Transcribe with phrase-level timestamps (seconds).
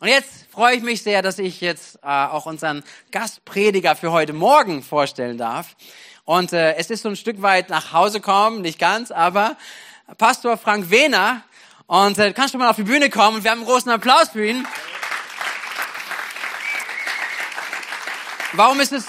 [0.00, 4.32] Und jetzt freue ich mich sehr, dass ich jetzt äh, auch unseren Gastprediger für heute
[4.32, 5.74] Morgen vorstellen darf.
[6.24, 9.56] Und äh, es ist so ein Stück weit nach Hause kommen, nicht ganz, aber
[10.16, 11.42] Pastor Frank Wehner.
[11.86, 14.28] Und äh, kannst du mal auf die Bühne kommen und wir haben einen großen Applaus
[14.28, 14.66] für ihn.
[18.52, 19.06] Warum ist es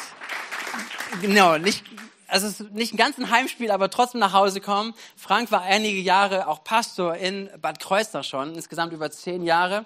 [1.21, 1.83] genau nicht
[2.31, 4.93] also es ist nicht ein ganzen Heimspiel, aber trotzdem nach Hause kommen.
[5.15, 9.85] Frank war einige Jahre auch Pastor in Bad Kreuznach schon, insgesamt über zehn Jahre.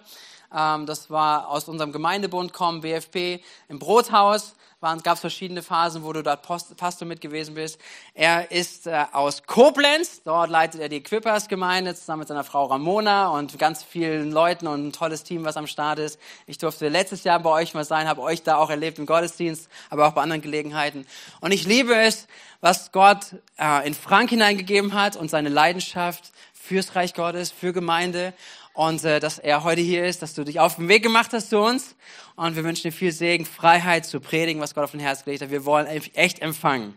[0.53, 4.55] Ähm, das war aus unserem Gemeindebund kommen, BFP, im Brothaus
[5.03, 7.79] gab es verschiedene Phasen, wo du dort Post, Pastor mit gewesen bist.
[8.13, 13.29] Er ist äh, aus Koblenz, dort leitet er die Equippers-Gemeinde zusammen mit seiner Frau Ramona
[13.29, 16.19] und ganz vielen Leuten und ein tolles Team, was am Start ist.
[16.47, 19.69] Ich durfte letztes Jahr bei euch mal sein, habe euch da auch erlebt im Gottesdienst,
[19.89, 21.07] aber auch bei anderen Gelegenheiten.
[21.39, 22.27] Und ich liebe es,
[22.59, 28.33] was Gott äh, in Frank hineingegeben hat und seine Leidenschaft fürs Reich Gottes, für Gemeinde
[28.73, 31.49] und äh, dass er heute hier ist, dass du dich auf den Weg gemacht hast
[31.49, 31.95] zu uns.
[32.35, 35.43] Und wir wünschen dir viel Segen, Freiheit zu predigen, was Gott auf dein Herz gelegt
[35.43, 35.51] hat.
[35.51, 36.95] Wir wollen echt empfangen.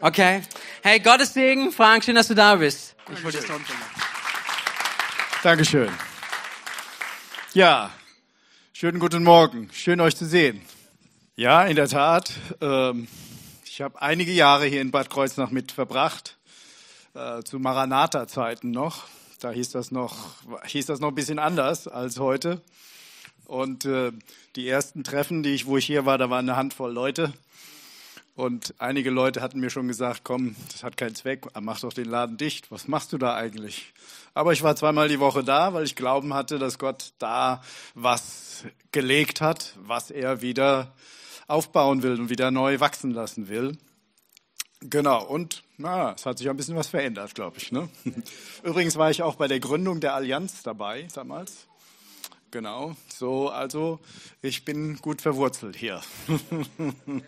[0.00, 0.42] Okay?
[0.82, 1.72] Hey, Gottes Segen.
[1.72, 2.96] Frank, schön, dass du da bist.
[3.12, 3.44] Ich dir das
[5.42, 5.90] Dankeschön.
[7.52, 7.90] Ja,
[8.72, 9.68] schönen guten Morgen.
[9.72, 10.62] Schön, euch zu sehen.
[11.36, 12.32] Ja, in der Tat.
[12.62, 13.08] Ähm,
[13.64, 16.38] ich habe einige Jahre hier in Bad Kreuznach mit verbracht,
[17.14, 19.04] äh, zu Maranatha-Zeiten noch.
[19.40, 20.34] Da hieß das noch,
[20.66, 22.60] hieß das noch ein bisschen anders als heute.
[23.46, 24.12] Und äh,
[24.54, 27.32] die ersten Treffen, die ich, wo ich hier war, da waren eine Handvoll Leute.
[28.36, 32.04] Und einige Leute hatten mir schon gesagt, komm, das hat keinen Zweck, mach doch den
[32.08, 32.70] Laden dicht.
[32.70, 33.94] Was machst du da eigentlich?
[34.34, 37.62] Aber ich war zweimal die Woche da, weil ich glauben hatte, dass Gott da
[37.94, 40.92] was gelegt hat, was er wieder
[41.48, 43.78] aufbauen will und wieder neu wachsen lassen will.
[44.82, 47.70] Genau, und na, es hat sich ein bisschen was verändert, glaube ich.
[47.70, 47.88] Ne?
[48.62, 51.66] Übrigens war ich auch bei der Gründung der Allianz dabei damals.
[52.50, 54.00] Genau, so, also
[54.42, 56.00] ich bin gut verwurzelt hier.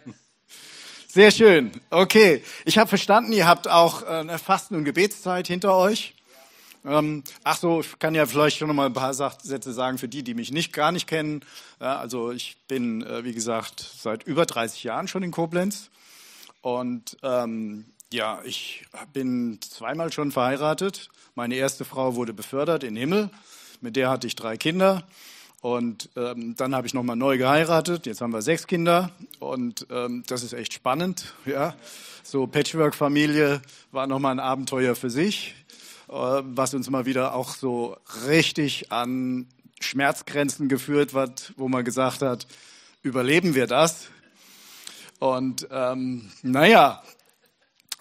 [1.07, 1.73] Sehr schön.
[1.91, 6.15] Okay, ich habe verstanden, ihr habt auch äh, eine Fasten- und Gebetszeit hinter euch.
[6.85, 10.09] Ähm, ach so, ich kann ja vielleicht schon noch mal ein paar Sätze sagen für
[10.09, 11.45] die, die mich nicht gar nicht kennen.
[11.81, 15.91] Ja, also ich bin, äh, wie gesagt, seit über 30 Jahren schon in Koblenz
[16.63, 21.11] und ähm, ja, ich bin zweimal schon verheiratet.
[21.35, 23.31] Meine erste Frau wurde befördert in Himmel.
[23.81, 25.03] Mit der hatte ich drei Kinder.
[25.61, 28.07] Und ähm, dann habe ich nochmal neu geheiratet.
[28.07, 29.11] Jetzt haben wir sechs Kinder.
[29.39, 31.35] Und ähm, das ist echt spannend.
[31.47, 31.75] Ja.
[32.25, 35.57] So Patchwork-Familie war nochmal ein Abenteuer für sich,
[36.09, 37.97] äh, was uns mal wieder auch so
[38.29, 39.49] richtig an
[39.81, 42.47] Schmerzgrenzen geführt hat, wo man gesagt hat,
[43.03, 44.09] überleben wir das?
[45.23, 47.01] Und ähm, naja,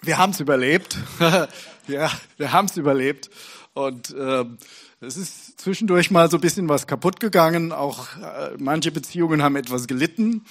[0.00, 0.98] wir haben es überlebt.
[1.86, 3.30] ja, wir haben es überlebt.
[3.74, 4.58] Und ähm,
[5.00, 7.70] es ist zwischendurch mal so ein bisschen was kaputt gegangen.
[7.70, 10.44] Auch äh, manche Beziehungen haben etwas gelitten.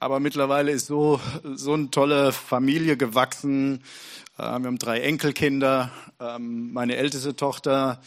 [0.00, 1.20] Aber mittlerweile ist so,
[1.54, 3.84] so eine tolle Familie gewachsen.
[4.38, 5.92] Äh, wir haben drei Enkelkinder.
[6.18, 8.02] Ähm, meine älteste Tochter,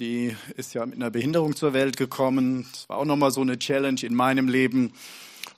[0.00, 2.66] die ist ja mit einer Behinderung zur Welt gekommen.
[2.72, 4.92] Das war auch nochmal so eine Challenge in meinem Leben.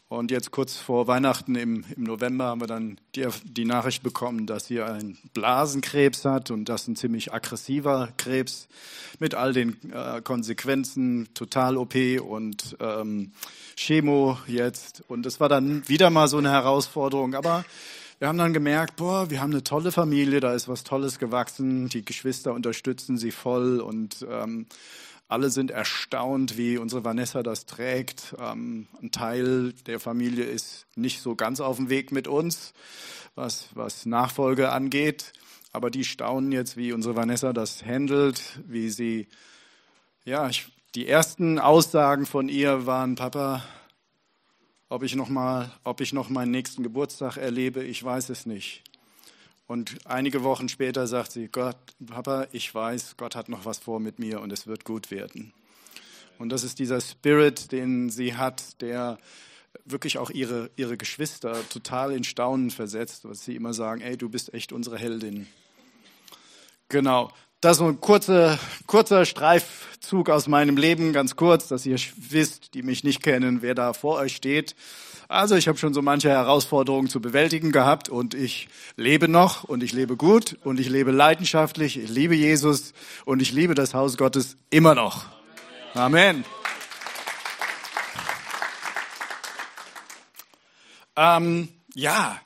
[0.09, 4.47] Und jetzt kurz vor Weihnachten im, im November haben wir dann die, die, Nachricht bekommen,
[4.47, 8.69] dass sie einen Blasenkrebs hat und das ein ziemlich aggressiver Krebs
[9.19, 13.33] mit all den äh, Konsequenzen, Total-OP und ähm,
[13.75, 15.03] Chemo jetzt.
[15.09, 17.34] Und das war dann wieder mal so eine Herausforderung.
[17.34, 17.65] Aber
[18.21, 21.89] wir haben dann gemerkt, boah, wir haben eine tolle Familie, da ist was Tolles gewachsen,
[21.89, 24.66] die Geschwister unterstützen sie voll und ähm,
[25.28, 28.37] alle sind erstaunt, wie unsere Vanessa das trägt.
[28.38, 32.72] Ähm, ein Teil der Familie ist nicht so ganz auf dem Weg mit uns,
[33.34, 35.32] was, was Nachfolge angeht.
[35.72, 39.26] Aber die staunen jetzt, wie unsere Vanessa das handelt, wie sie,
[40.25, 43.65] ja, ich, die ersten Aussagen von ihr waren, Papa,
[44.88, 48.84] ob ich noch mal, ob ich noch meinen nächsten Geburtstag erlebe, ich weiß es nicht.
[49.66, 53.99] Und einige Wochen später sagt sie, Gott, Papa, ich weiß, Gott hat noch was vor
[53.99, 55.53] mit mir und es wird gut werden.
[56.38, 59.18] Und das ist dieser Spirit, den sie hat, der
[59.84, 64.28] wirklich auch ihre, ihre Geschwister total in Staunen versetzt, was sie immer sagen, ey, du
[64.28, 65.47] bist echt unsere Heldin.
[66.89, 67.30] Genau.
[67.60, 72.83] Das ist ein kurzer, kurzer Streifzug aus meinem Leben, ganz kurz, dass ihr wisst, die
[72.83, 74.77] mich nicht kennen, wer da vor euch steht.
[75.28, 79.83] Also ich habe schon so manche Herausforderungen zu bewältigen gehabt und ich lebe noch und
[79.83, 82.93] ich lebe gut und ich lebe leidenschaftlich, ich liebe Jesus
[83.25, 85.25] und ich liebe das Haus Gottes immer noch.
[85.95, 86.45] Amen.
[91.17, 92.39] Ähm, ja,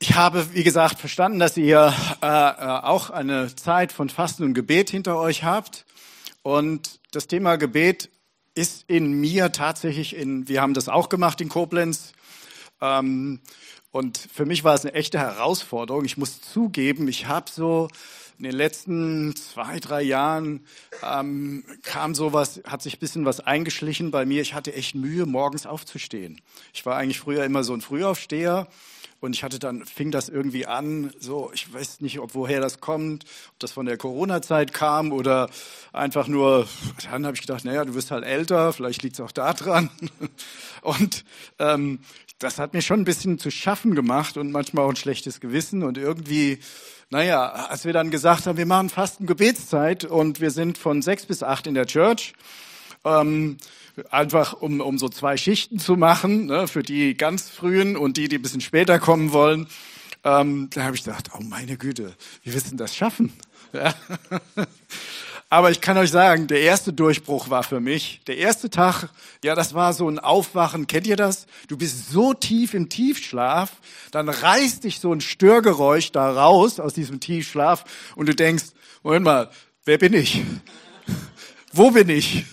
[0.00, 4.54] ich habe, wie gesagt, verstanden, dass ihr äh, äh, auch eine Zeit von Fasten und
[4.54, 5.86] Gebet hinter euch habt.
[6.42, 8.10] Und das Thema Gebet
[8.58, 12.12] ist in mir tatsächlich in, wir haben das auch gemacht in Koblenz.
[12.80, 13.38] Ähm,
[13.92, 16.04] und für mich war es eine echte Herausforderung.
[16.04, 17.88] Ich muss zugeben, ich habe so
[18.38, 20.64] in den letzten zwei, drei Jahren
[21.02, 24.42] ähm, kam sowas, hat sich ein bisschen was eingeschlichen bei mir.
[24.42, 26.40] Ich hatte echt Mühe, morgens aufzustehen.
[26.72, 28.68] Ich war eigentlich früher immer so ein Frühaufsteher.
[29.20, 32.78] Und ich hatte dann, fing das irgendwie an, so, ich weiß nicht, ob woher das
[32.78, 35.50] kommt, ob das von der Corona-Zeit kam oder
[35.92, 36.68] einfach nur,
[37.10, 39.90] dann habe ich gedacht, naja, du wirst halt älter, vielleicht liegt es auch da dran.
[40.82, 41.24] Und
[41.58, 41.98] ähm,
[42.38, 45.82] das hat mir schon ein bisschen zu schaffen gemacht und manchmal auch ein schlechtes Gewissen
[45.82, 46.60] und irgendwie,
[47.10, 51.02] naja, als wir dann gesagt haben, wir machen fast eine Gebetszeit und wir sind von
[51.02, 52.34] sechs bis acht in der Church,
[53.04, 53.56] ähm,
[54.10, 58.28] einfach um, um so zwei Schichten zu machen, ne, für die ganz frühen und die,
[58.28, 59.68] die ein bisschen später kommen wollen.
[60.24, 63.32] Ähm, da habe ich gedacht, oh meine Güte, wie willst du das schaffen?
[63.72, 63.94] Ja.
[65.50, 68.20] Aber ich kann euch sagen, der erste Durchbruch war für mich.
[68.26, 69.08] Der erste Tag,
[69.42, 70.86] ja, das war so ein Aufwachen.
[70.86, 71.46] Kennt ihr das?
[71.68, 73.72] Du bist so tief im Tiefschlaf,
[74.10, 77.84] dann reißt dich so ein Störgeräusch da raus aus diesem Tiefschlaf
[78.14, 78.66] und du denkst,
[79.02, 79.50] Moment mal,
[79.86, 80.42] wer bin ich?
[81.72, 82.44] Wo bin ich?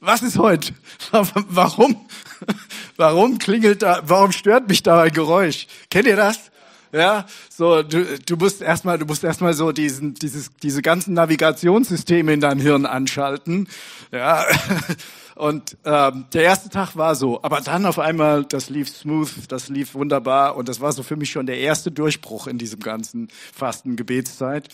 [0.00, 0.74] Was ist heute?
[1.12, 2.08] Warum?
[2.96, 5.66] Warum klingelt da, warum stört mich da ein Geräusch?
[5.88, 6.49] Kennt ihr das?
[6.92, 12.32] Ja, so du, du musst erstmal, du musst erstmal so diesen, dieses, diese ganzen Navigationssysteme
[12.32, 13.68] in deinem Hirn anschalten.
[14.10, 14.44] Ja,
[15.36, 19.68] und ähm, der erste Tag war so, aber dann auf einmal, das lief smooth, das
[19.68, 23.28] lief wunderbar und das war so für mich schon der erste Durchbruch in diesem ganzen
[23.54, 24.68] Fasten-Gebetszeit.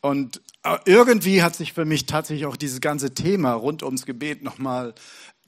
[0.00, 4.44] Und äh, irgendwie hat sich für mich tatsächlich auch dieses ganze Thema rund ums Gebet
[4.44, 4.94] nochmal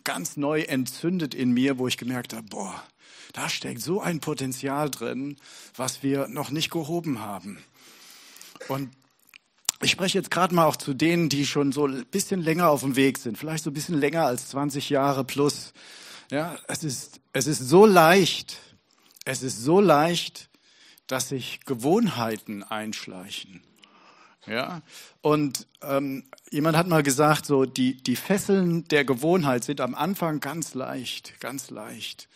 [0.02, 2.82] ganz neu entzündet in mir, wo ich gemerkt habe, boah,
[3.34, 5.36] da steckt so ein Potenzial drin,
[5.76, 7.62] was wir noch nicht gehoben haben.
[8.68, 8.90] Und
[9.82, 12.80] ich spreche jetzt gerade mal auch zu denen, die schon so ein bisschen länger auf
[12.80, 15.72] dem Weg sind, vielleicht so ein bisschen länger als 20 Jahre plus.
[16.30, 18.56] Ja, es ist, es ist so leicht,
[19.24, 20.48] es ist so leicht,
[21.08, 23.62] dass sich Gewohnheiten einschleichen.
[24.46, 24.82] Ja,
[25.22, 30.38] und ähm, jemand hat mal gesagt, so die, die Fesseln der Gewohnheit sind am Anfang
[30.40, 32.28] ganz leicht, ganz leicht.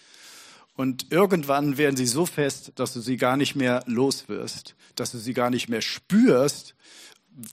[0.78, 5.10] Und irgendwann werden sie so fest, dass du sie gar nicht mehr los wirst, dass
[5.10, 6.76] du sie gar nicht mehr spürst.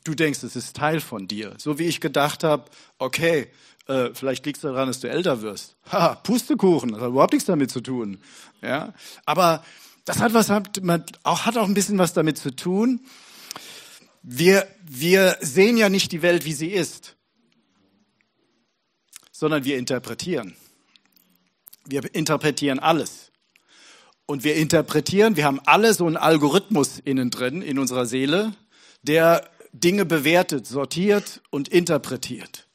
[0.03, 1.55] Du denkst, es ist Teil von dir.
[1.57, 2.65] So wie ich gedacht habe,
[2.99, 3.47] okay,
[3.87, 5.75] äh, vielleicht liegt es daran, dass du älter wirst.
[5.91, 8.19] Ha, Pustekuchen, das hat überhaupt nichts damit zu tun.
[8.61, 8.93] Ja,
[9.25, 9.65] aber
[10.05, 10.79] das hat was hat,
[11.23, 13.07] auch hat auch ein bisschen was damit zu tun.
[14.21, 17.15] Wir wir sehen ja nicht die Welt, wie sie ist,
[19.31, 20.55] sondern wir interpretieren.
[21.87, 23.31] Wir interpretieren alles.
[24.25, 28.53] Und wir interpretieren, wir haben alle so einen Algorithmus innen drin, in unserer Seele,
[29.03, 32.67] der Dinge bewertet, sortiert und interpretiert.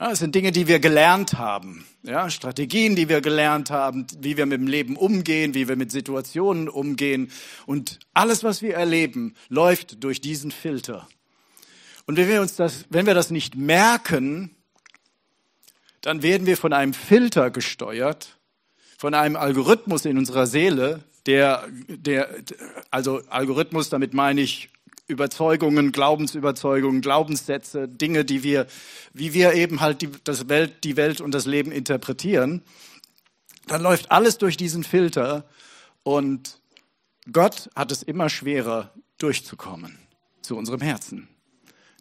[0.00, 1.84] Ja, das sind Dinge, die wir gelernt haben.
[2.04, 5.90] Ja, Strategien, die wir gelernt haben, wie wir mit dem Leben umgehen, wie wir mit
[5.90, 7.32] Situationen umgehen.
[7.66, 11.08] Und alles, was wir erleben, läuft durch diesen Filter.
[12.06, 14.54] Und wenn wir uns das, wenn wir das nicht merken,
[16.08, 18.38] dann werden wir von einem Filter gesteuert,
[18.96, 22.30] von einem Algorithmus in unserer Seele, der, der,
[22.90, 24.70] also Algorithmus, damit meine ich
[25.06, 28.66] Überzeugungen, Glaubensüberzeugungen, Glaubenssätze, Dinge, die wir,
[29.12, 32.62] wie wir eben halt die, das Welt, die Welt und das Leben interpretieren,
[33.66, 35.44] dann läuft alles durch diesen Filter
[36.04, 36.58] und
[37.30, 39.98] Gott hat es immer schwerer durchzukommen
[40.40, 41.28] zu unserem Herzen.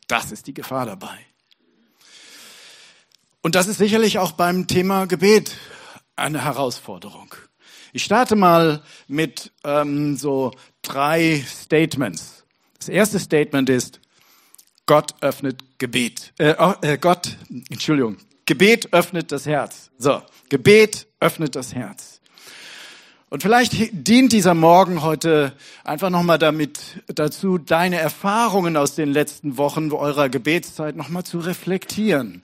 [0.08, 1.18] Das ist die Gefahr dabei.
[3.48, 5.56] Und das ist sicherlich auch beim Thema Gebet
[6.18, 7.34] eine Herausforderung.
[7.94, 10.52] Ich starte mal mit ähm, so
[10.82, 12.44] drei Statements.
[12.78, 14.02] Das erste Statement ist,
[14.86, 16.34] Gott öffnet Gebet.
[16.40, 17.38] Äh, oh, äh, Gott,
[17.70, 19.92] Entschuldigung, Gebet öffnet das Herz.
[19.98, 22.20] So, Gebet öffnet das Herz.
[23.30, 25.54] Und vielleicht dient dieser Morgen heute
[25.86, 32.44] einfach nochmal damit dazu, deine Erfahrungen aus den letzten Wochen eurer Gebetszeit nochmal zu reflektieren.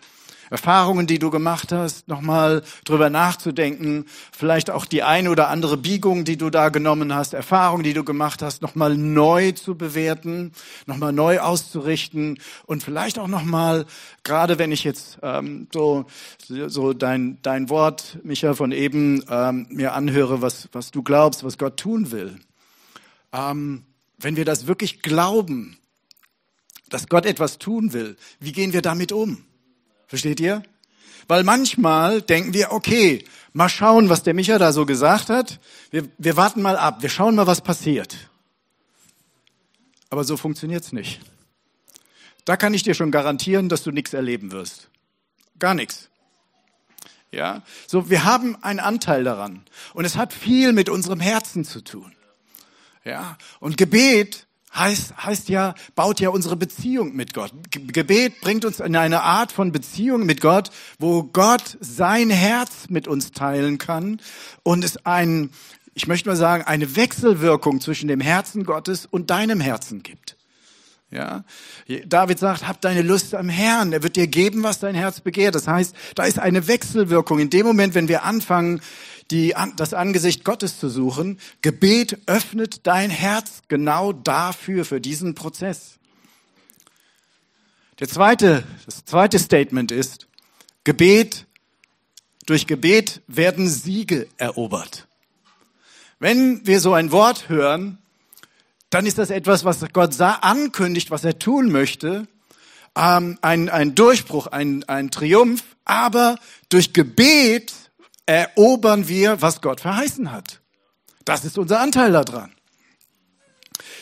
[0.54, 6.26] Erfahrungen, die du gemacht hast, nochmal drüber nachzudenken, vielleicht auch die eine oder andere Biegung,
[6.26, 10.52] die du da genommen hast, Erfahrungen, die du gemacht hast, nochmal neu zu bewerten,
[10.86, 13.88] nochmal neu auszurichten und vielleicht auch nochmal,
[14.24, 16.06] gerade wenn ich jetzt ähm, so,
[16.48, 21.58] so dein, dein Wort, Micha, von eben ähm, mir anhöre, was, was du glaubst, was
[21.58, 22.38] Gott tun will.
[23.32, 23.86] Ähm,
[24.20, 25.78] wenn wir das wirklich glauben,
[26.90, 29.44] dass Gott etwas tun will, wie gehen wir damit um?
[30.14, 30.62] Versteht ihr?
[31.28, 35.60] Weil manchmal denken wir, okay, mal schauen, was der Micha da so gesagt hat.
[35.90, 38.30] Wir, wir warten mal ab, wir schauen mal, was passiert.
[40.12, 41.20] Aber so funktioniert's nicht.
[42.46, 44.88] Da kann ich dir schon garantieren, dass du nichts erleben wirst.
[45.58, 46.10] Gar nichts.
[47.32, 49.66] Ja, so wir haben einen Anteil daran
[49.96, 52.14] und es hat viel mit unserem Herzen zu tun.
[53.04, 57.52] Ja, und Gebet heißt, heißt ja, baut ja unsere Beziehung mit Gott.
[57.72, 63.08] Gebet bringt uns in eine Art von Beziehung mit Gott, wo Gott sein Herz mit
[63.08, 64.20] uns teilen kann
[64.64, 65.52] und es ein,
[65.94, 70.38] ich möchte mal sagen, eine Wechselwirkung zwischen dem Herzen Gottes und deinem Herzen gibt.
[71.14, 71.44] Ja,
[72.08, 73.94] David sagt, hab deine Lust am Herrn.
[73.94, 75.54] Er wird dir geben, was dein Herz begehrt.
[75.54, 77.38] Das heißt, da ist eine Wechselwirkung.
[77.38, 78.82] In dem Moment, wenn wir anfangen,
[79.32, 86.00] die, das Angesicht Gottes zu suchen, Gebet öffnet dein Herz genau dafür, für diesen Prozess.
[88.00, 90.28] Der zweite, das zweite Statement ist,
[90.84, 91.46] Gebet,
[92.46, 95.08] durch Gebet werden Siege erobert.
[96.20, 97.98] Wenn wir so ein Wort hören,
[98.90, 102.28] dann ist das etwas, was Gott ankündigt, was er tun möchte.
[102.96, 105.64] Ähm, ein, ein Durchbruch, ein, ein Triumph.
[105.86, 106.38] Aber
[106.70, 107.74] durch Gebet
[108.26, 110.62] erobern wir, was Gott verheißen hat.
[111.26, 112.54] Das ist unser Anteil daran.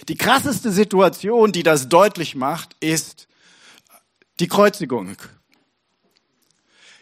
[0.07, 3.27] Die krasseste Situation, die das deutlich macht, ist
[4.39, 5.15] die Kreuzigung.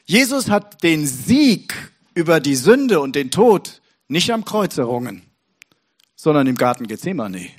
[0.05, 1.73] Jesus hat den Sieg
[2.13, 5.21] über die Sünde und den Tod nicht am Kreuz errungen,
[6.15, 7.49] sondern im Garten Gethsemane.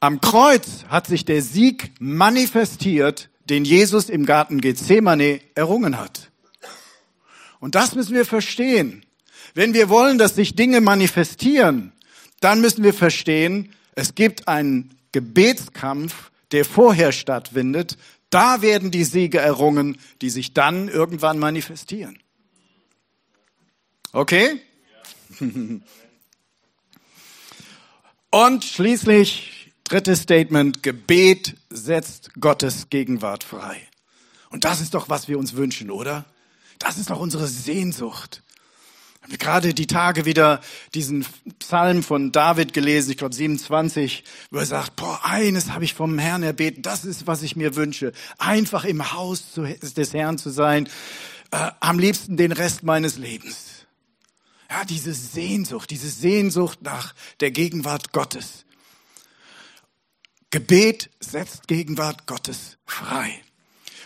[0.00, 6.31] Am Kreuz hat sich der Sieg manifestiert, den Jesus im Garten Gethsemane errungen hat.
[7.62, 9.06] Und das müssen wir verstehen.
[9.54, 11.92] Wenn wir wollen, dass sich Dinge manifestieren,
[12.40, 17.98] dann müssen wir verstehen, es gibt einen Gebetskampf, der vorher stattfindet.
[18.30, 22.18] Da werden die Siege errungen, die sich dann irgendwann manifestieren.
[24.12, 24.60] Okay?
[28.30, 33.86] Und schließlich Drittes Statement, Gebet setzt Gottes Gegenwart frei.
[34.50, 36.24] Und das ist doch, was wir uns wünschen, oder?
[36.78, 38.42] Das ist doch unsere Sehnsucht.
[39.22, 40.60] Ich habe gerade die Tage wieder
[40.94, 41.24] diesen
[41.60, 46.18] Psalm von David gelesen, ich glaube 27, wo er sagt, boah, eines habe ich vom
[46.18, 48.12] Herrn erbeten, das ist, was ich mir wünsche.
[48.38, 50.88] Einfach im Haus des Herrn zu sein,
[51.52, 53.86] äh, am liebsten den Rest meines Lebens.
[54.68, 58.64] Ja, diese Sehnsucht, diese Sehnsucht nach der Gegenwart Gottes.
[60.50, 63.40] Gebet setzt Gegenwart Gottes frei.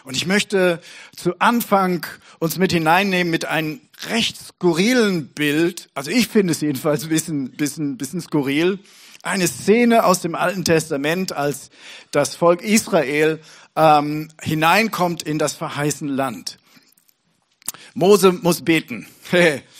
[0.06, 0.80] Und ich möchte
[1.16, 2.06] zu Anfang
[2.38, 5.90] uns mit hineinnehmen mit einem recht skurrilen Bild.
[5.94, 8.78] Also ich finde es jedenfalls ein bisschen, bisschen, bisschen skurril.
[9.24, 11.70] Eine Szene aus dem Alten Testament, als
[12.12, 13.40] das Volk Israel
[13.74, 16.58] ähm, hineinkommt in das verheißene Land.
[17.94, 19.08] Mose muss beten.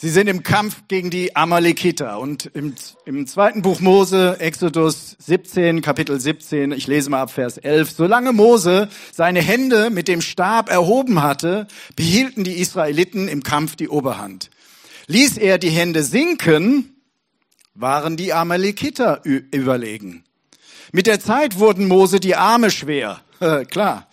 [0.00, 2.20] Sie sind im Kampf gegen die Amalekiter.
[2.20, 7.58] Und im, im zweiten Buch Mose, Exodus 17, Kapitel 17, ich lese mal ab Vers
[7.58, 7.90] 11.
[7.90, 13.88] Solange Mose seine Hände mit dem Stab erhoben hatte, behielten die Israeliten im Kampf die
[13.88, 14.50] Oberhand.
[15.08, 16.94] Ließ er die Hände sinken,
[17.74, 20.22] waren die Amalekiter überlegen.
[20.92, 23.20] Mit der Zeit wurden Mose die Arme schwer.
[23.68, 24.08] Klar.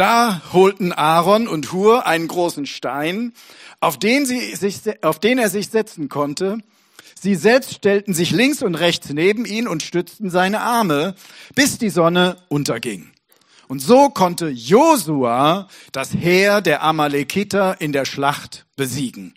[0.00, 3.34] Da holten Aaron und Hur einen großen Stein
[3.80, 6.56] auf den, sie sich, auf den er sich setzen konnte.
[7.20, 11.14] Sie selbst stellten sich links und rechts neben ihn und stützten seine Arme,
[11.54, 13.10] bis die Sonne unterging.
[13.68, 19.34] Und so konnte Josua das Heer der Amalekiter in der Schlacht besiegen.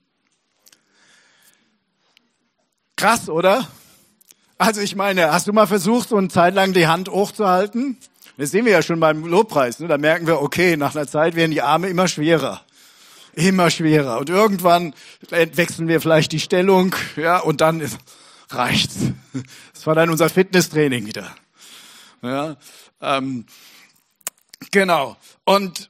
[2.96, 3.68] Krass, oder?
[4.58, 7.98] Also ich meine, hast du mal versucht, so eine Zeit lang die Hand hochzuhalten?
[8.38, 9.80] Das sehen wir ja schon beim Lobpreis.
[9.80, 9.88] Ne?
[9.88, 12.62] Da merken wir, okay, nach einer Zeit werden die Arme immer schwerer
[13.36, 14.20] immer schwerer.
[14.20, 14.94] Und irgendwann
[15.30, 17.98] wechseln wir vielleicht die Stellung, ja, und dann ist,
[18.50, 18.96] reicht's.
[19.74, 21.36] Das war dann unser Fitnesstraining wieder.
[22.22, 22.56] Ja,
[23.02, 23.46] ähm,
[24.72, 25.18] genau.
[25.44, 25.90] Und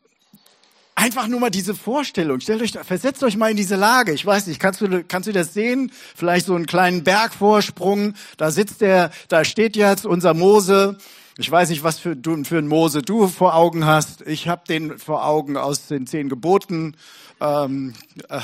[0.96, 2.40] einfach nur mal diese Vorstellung.
[2.40, 4.14] Stellt euch, versetzt euch mal in diese Lage.
[4.14, 5.92] Ich weiß nicht, kannst du, kannst du das sehen?
[6.16, 8.16] Vielleicht so einen kleinen Bergvorsprung.
[8.38, 10.98] Da sitzt der, da steht jetzt unser Mose.
[11.38, 14.22] Ich weiß nicht, was für, du, für ein Mose du vor Augen hast.
[14.22, 16.96] Ich habe den vor Augen aus den zehn Geboten.
[17.42, 17.96] Ähm,
[18.30, 18.40] äh,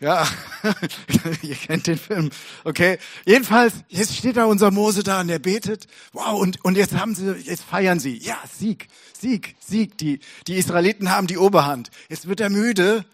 [0.00, 0.26] ja,
[1.42, 2.30] ihr kennt den Film.
[2.64, 5.86] Okay, jedenfalls jetzt steht da unser Mose da und er betet.
[6.14, 8.16] Wow und und jetzt haben sie, jetzt feiern sie.
[8.16, 9.98] Ja, Sieg, Sieg, Sieg.
[9.98, 11.90] Die die Israeliten haben die Oberhand.
[12.08, 13.04] Jetzt wird er müde.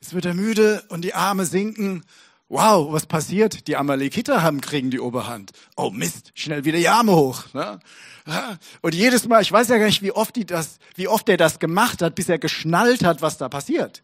[0.00, 2.02] Jetzt wird er müde und die Arme sinken.
[2.50, 3.68] Wow, was passiert?
[3.68, 5.52] Die Amalekiter haben kriegen die Oberhand.
[5.76, 7.44] Oh Mist, schnell wieder die Arme hoch.
[7.52, 7.78] Ne?
[8.80, 11.36] Und jedes Mal, ich weiß ja gar nicht, wie oft, die das, wie oft er
[11.36, 14.02] das gemacht hat, bis er geschnallt hat, was da passiert.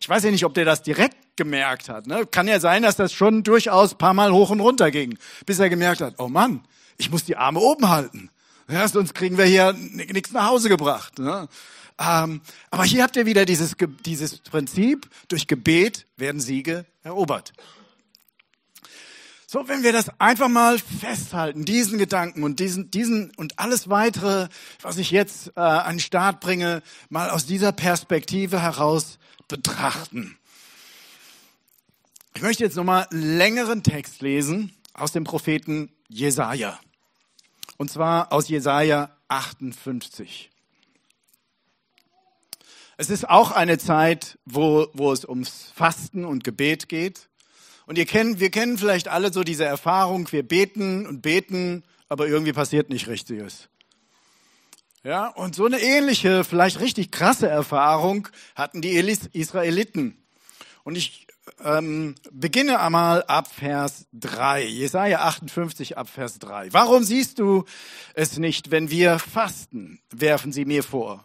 [0.00, 2.08] Ich weiß ja nicht, ob der das direkt gemerkt hat.
[2.08, 2.26] Ne?
[2.26, 5.68] Kann ja sein, dass das schon durchaus paar Mal hoch und runter ging, bis er
[5.68, 6.64] gemerkt hat, oh Mann,
[6.98, 8.30] ich muss die Arme oben halten.
[8.68, 11.18] Ja, sonst kriegen wir hier nichts nach Hause gebracht.
[11.18, 11.48] Ne?
[12.00, 12.40] Ähm,
[12.70, 13.76] aber hier habt ihr wieder dieses,
[14.06, 17.52] dieses Prinzip, durch Gebet werden Siege erobert.
[19.46, 24.48] So, wenn wir das einfach mal festhalten, diesen Gedanken und diesen, diesen und alles weitere,
[24.80, 30.38] was ich jetzt äh, an den Start bringe, mal aus dieser Perspektive heraus betrachten.
[32.34, 36.78] Ich möchte jetzt nochmal einen längeren Text lesen aus dem Propheten Jesaja.
[37.76, 40.50] Und zwar aus Jesaja 58.
[43.00, 47.30] Es ist auch eine Zeit, wo, wo es ums Fasten und Gebet geht.
[47.86, 52.28] Und ihr kennt, wir kennen vielleicht alle so diese Erfahrung, wir beten und beten, aber
[52.28, 53.70] irgendwie passiert nicht Richtiges.
[55.02, 58.92] Ja, und so eine ähnliche, vielleicht richtig krasse Erfahrung hatten die
[59.32, 60.22] Israeliten.
[60.84, 61.26] Und ich
[61.64, 64.66] ähm, beginne einmal ab Vers 3.
[64.66, 66.74] Jesaja 58 ab Vers 3.
[66.74, 67.64] Warum siehst du
[68.12, 70.00] es nicht, wenn wir fasten?
[70.10, 71.24] Werfen sie mir vor.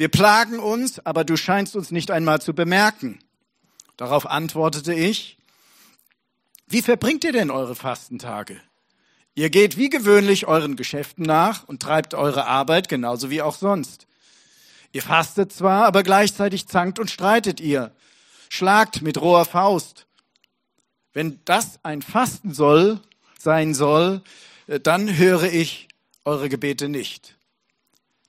[0.00, 3.18] Wir plagen uns, aber du scheinst uns nicht einmal zu bemerken.
[3.98, 5.36] Darauf antwortete ich,
[6.66, 8.58] wie verbringt ihr denn eure Fastentage?
[9.34, 14.06] Ihr geht wie gewöhnlich euren Geschäften nach und treibt eure Arbeit genauso wie auch sonst.
[14.90, 17.94] Ihr fastet zwar, aber gleichzeitig zankt und streitet ihr.
[18.48, 20.06] Schlagt mit roher Faust.
[21.12, 23.00] Wenn das ein Fasten soll,
[23.38, 24.22] sein soll,
[24.66, 25.88] äh, dann höre ich
[26.24, 27.36] eure Gebete nicht.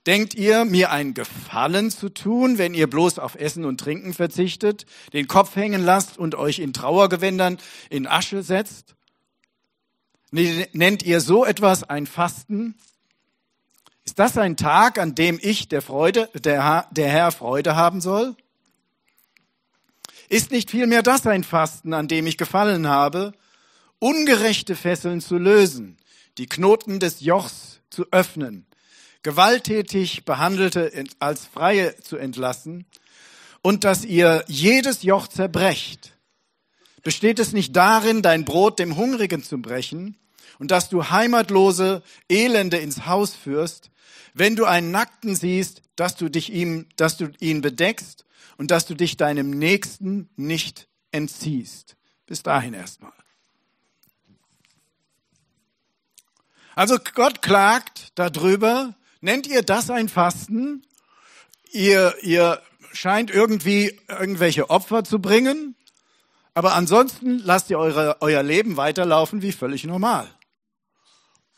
[0.08, 4.86] Denkt ihr, mir einen Gefallen zu tun, wenn ihr bloß auf Essen und Trinken verzichtet,
[5.14, 7.60] den Kopf hängen lasst und euch in Trauergewändern
[7.92, 8.96] in Asche setzt?
[10.32, 12.76] Nennt ihr so etwas ein Fasten?
[14.04, 18.36] Ist das ein Tag, an dem ich, der, Freude, der, der Herr, Freude haben soll?
[20.30, 23.34] Ist nicht vielmehr das ein Fasten, an dem ich gefallen habe,
[24.00, 25.98] ungerechte Fesseln zu lösen,
[26.40, 28.66] die Knoten des Jochs zu öffnen,
[29.24, 32.86] gewalttätig Behandelte als Freie zu entlassen
[33.62, 36.14] und dass ihr jedes Joch zerbrecht?
[37.04, 40.18] Besteht es nicht darin, dein Brot dem Hungrigen zu brechen
[40.60, 43.90] und dass du heimatlose Elende ins Haus führst,
[44.34, 48.26] wenn du einen Nackten siehst, dass du dich ihm, dass du ihn bedeckst
[48.58, 51.96] und dass du dich deinem Nächsten nicht entziehst?
[52.28, 53.12] Bis dahin erstmal.
[56.76, 60.84] Also Gott klagt darüber, Nennt ihr das ein Fasten?
[61.72, 65.76] Ihr, ihr scheint irgendwie irgendwelche Opfer zu bringen,
[66.56, 70.28] aber ansonsten lasst ihr eure, euer Leben weiterlaufen wie völlig normal.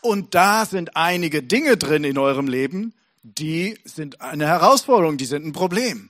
[0.02, 5.45] Und da sind einige Dinge drin in eurem Leben, die sind eine Herausforderung, die sind
[5.45, 6.10] ein Problem.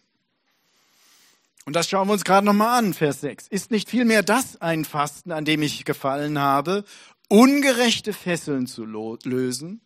[1.66, 3.48] Und das schauen wir uns gerade nochmal an, Vers 6.
[3.48, 6.84] Ist nicht vielmehr das ein Fasten, an dem ich gefallen habe,
[7.30, 9.82] ungerechte Fesseln zu lösen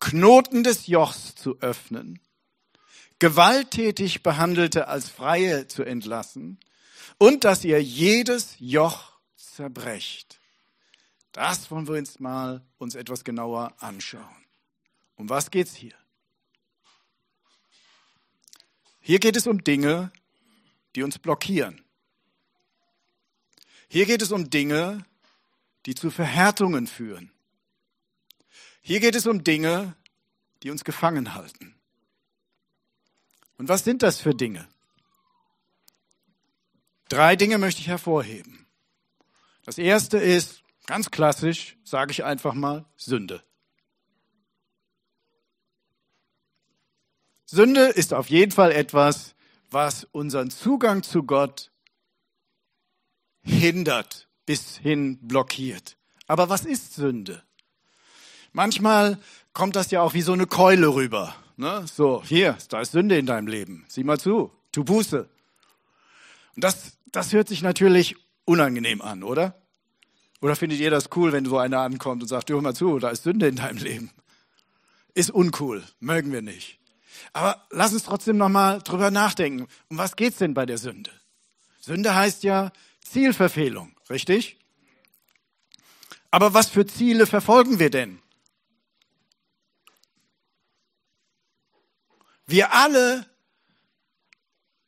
[0.00, 2.18] Knoten des Jochs zu öffnen,
[3.18, 6.58] gewalttätig Behandelte als Freie zu entlassen
[7.18, 10.40] und dass ihr jedes Joch zerbrecht.
[11.32, 14.46] Das wollen wir uns mal uns etwas genauer anschauen.
[15.16, 15.94] Um was geht's hier?
[19.00, 20.10] Hier geht es um Dinge,
[20.94, 21.84] die uns blockieren.
[23.88, 25.04] Hier geht es um Dinge,
[25.86, 27.32] die zu Verhärtungen führen.
[28.80, 29.94] Hier geht es um Dinge,
[30.62, 31.74] die uns gefangen halten.
[33.56, 34.68] Und was sind das für Dinge?
[37.08, 38.66] Drei Dinge möchte ich hervorheben.
[39.64, 43.42] Das erste ist, ganz klassisch, sage ich einfach mal, Sünde.
[47.44, 49.34] Sünde ist auf jeden Fall etwas,
[49.70, 51.72] was unseren Zugang zu Gott
[53.42, 55.96] hindert, bis hin blockiert.
[56.26, 57.42] Aber was ist Sünde?
[58.52, 59.18] Manchmal
[59.52, 61.34] kommt das ja auch wie so eine Keule rüber.
[61.56, 61.84] Ne?
[61.86, 63.84] So, hier, da ist Sünde in deinem Leben.
[63.88, 65.28] Sieh mal zu, tu Buße.
[66.56, 69.54] Und das, das hört sich natürlich unangenehm an, oder?
[70.40, 73.10] Oder findet ihr das cool, wenn so einer ankommt und sagt, hör mal zu, da
[73.10, 74.10] ist Sünde in deinem Leben?
[75.14, 76.78] Ist uncool, mögen wir nicht.
[77.32, 79.66] Aber lass uns trotzdem nochmal drüber nachdenken.
[79.88, 81.10] Um was geht's denn bei der Sünde?
[81.80, 82.72] Sünde heißt ja
[83.04, 84.56] Zielverfehlung, richtig?
[86.30, 88.20] Aber was für Ziele verfolgen wir denn?
[92.50, 93.26] Wir alle,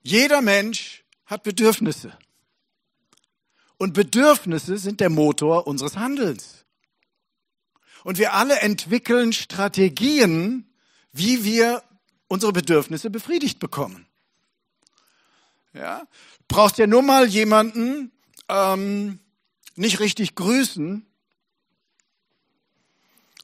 [0.02, 2.16] jeder Mensch hat Bedürfnisse.
[3.78, 6.64] Und Bedürfnisse sind der Motor unseres Handelns.
[8.04, 10.72] Und wir alle entwickeln Strategien,
[11.12, 11.82] wie wir
[12.26, 14.06] unsere Bedürfnisse befriedigt bekommen.
[15.72, 16.06] Ja,
[16.48, 18.10] brauchst ja nur mal jemanden
[18.48, 19.20] ähm,
[19.76, 21.06] nicht richtig grüßen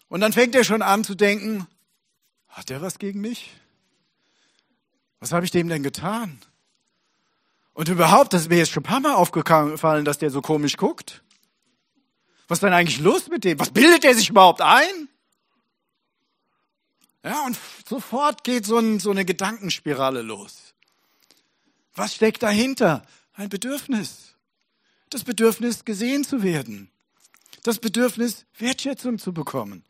[0.09, 1.67] und dann fängt er schon an zu denken,
[2.49, 3.58] hat der was gegen mich?
[5.21, 6.39] Was habe ich dem denn getan?
[7.75, 10.77] Und überhaupt, das ist mir jetzt schon ein paar Mal aufgefallen, dass der so komisch
[10.77, 11.23] guckt.
[12.49, 13.61] Was ist denn eigentlich los mit dem?
[13.61, 15.09] Was bildet der sich überhaupt ein?
[17.23, 20.75] Ja, und sofort geht so, ein, so eine Gedankenspirale los.
[21.95, 23.03] Was steckt dahinter?
[23.35, 24.35] Ein Bedürfnis.
[25.11, 26.91] Das Bedürfnis, gesehen zu werden.
[27.65, 29.85] Das Bedürfnis, Wertschätzung zu bekommen.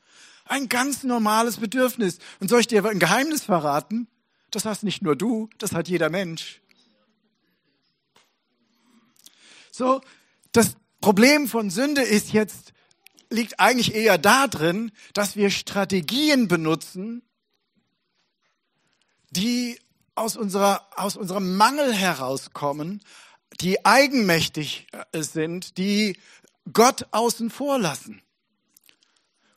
[0.44, 2.18] Ein ganz normales Bedürfnis.
[2.40, 4.08] Und soll ich dir ein Geheimnis verraten?
[4.50, 6.60] Das hast nicht nur du, das hat jeder Mensch.
[9.70, 10.00] So,
[10.52, 12.72] das Problem von Sünde ist jetzt,
[13.30, 17.22] liegt eigentlich eher darin, dass wir Strategien benutzen,
[19.30, 19.78] die
[20.14, 23.02] aus, unserer, aus unserem Mangel herauskommen,
[23.60, 26.18] die eigenmächtig äh, sind, die
[26.72, 28.22] Gott außen vor lassen.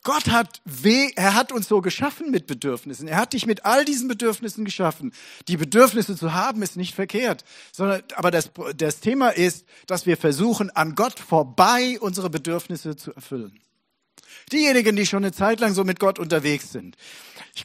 [0.04, 3.06] Gott hat weh, er hat uns so geschaffen mit Bedürfnissen.
[3.06, 5.12] Er hat dich mit all diesen Bedürfnissen geschaffen.
[5.46, 10.16] Die Bedürfnisse zu haben ist nicht verkehrt, sondern, aber das, das Thema ist, dass wir
[10.16, 13.60] versuchen, an Gott vorbei unsere Bedürfnisse zu erfüllen.
[14.50, 16.96] Diejenigen, die schon eine Zeit lang so mit Gott unterwegs sind.
[17.54, 17.64] Ich,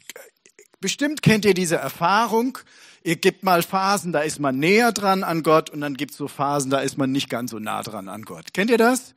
[0.79, 2.59] bestimmt kennt ihr diese Erfahrung.
[3.03, 6.17] Ihr gibt mal Phasen, da ist man näher dran an Gott und dann gibt es
[6.17, 8.53] so Phasen, da ist man nicht ganz so nah dran an Gott.
[8.53, 9.15] Kennt ihr das?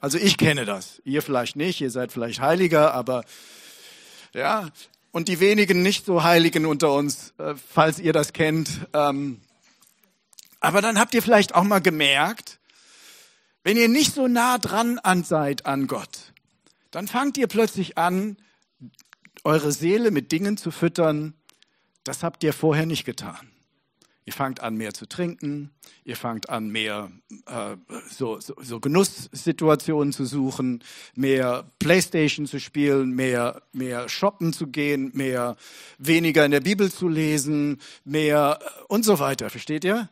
[0.00, 1.00] Also ich kenne das.
[1.04, 3.24] Ihr vielleicht nicht, ihr seid vielleicht Heiliger, aber
[4.34, 4.68] ja.
[5.12, 8.86] Und die wenigen nicht so Heiligen unter uns, äh, falls ihr das kennt.
[8.92, 9.40] Ähm,
[10.60, 12.58] aber dann habt ihr vielleicht auch mal gemerkt,
[13.64, 16.32] wenn ihr nicht so nah dran an seid an Gott,
[16.90, 18.36] dann fangt ihr plötzlich an,
[19.44, 21.34] eure Seele mit Dingen zu füttern,
[22.04, 23.50] das habt ihr vorher nicht getan.
[24.28, 25.70] Ihr fangt an, mehr zu trinken,
[26.04, 27.12] ihr fangt an, mehr
[27.46, 27.76] äh,
[28.10, 30.82] so, so, so Genusssituationen zu suchen,
[31.14, 35.56] mehr Playstation zu spielen, mehr, mehr shoppen zu gehen, mehr
[35.98, 39.48] weniger in der Bibel zu lesen, mehr äh, und so weiter.
[39.48, 40.08] Versteht ihr?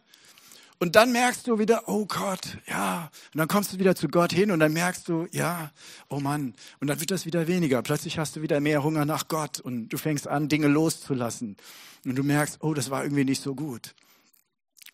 [0.79, 3.11] Und dann merkst du wieder, oh Gott, ja.
[3.33, 5.71] Und dann kommst du wieder zu Gott hin und dann merkst du, ja,
[6.09, 6.55] oh Mann.
[6.81, 7.81] Und dann wird das wieder weniger.
[7.83, 11.57] Plötzlich hast du wieder mehr Hunger nach Gott und du fängst an, Dinge loszulassen.
[12.05, 13.95] Und du merkst, oh, das war irgendwie nicht so gut.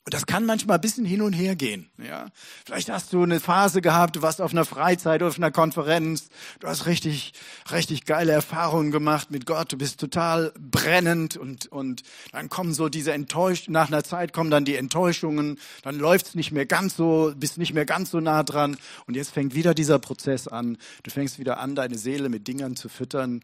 [0.06, 1.90] Und das kann manchmal ein bisschen hin und her gehen.
[1.98, 2.28] Ja?
[2.64, 6.68] Vielleicht hast du eine Phase gehabt, du warst auf einer Freizeit, auf einer Konferenz, du
[6.68, 7.34] hast richtig,
[7.70, 12.88] richtig geile Erfahrungen gemacht mit Gott, du bist total brennend und, und dann kommen so
[12.88, 17.34] diese Enttäuschungen, nach einer Zeit kommen dann die Enttäuschungen, dann läuft's nicht mehr ganz so,
[17.36, 20.78] bist nicht mehr ganz so nah dran und jetzt fängt wieder dieser Prozess an.
[21.02, 23.42] Du fängst wieder an, deine Seele mit Dingern zu füttern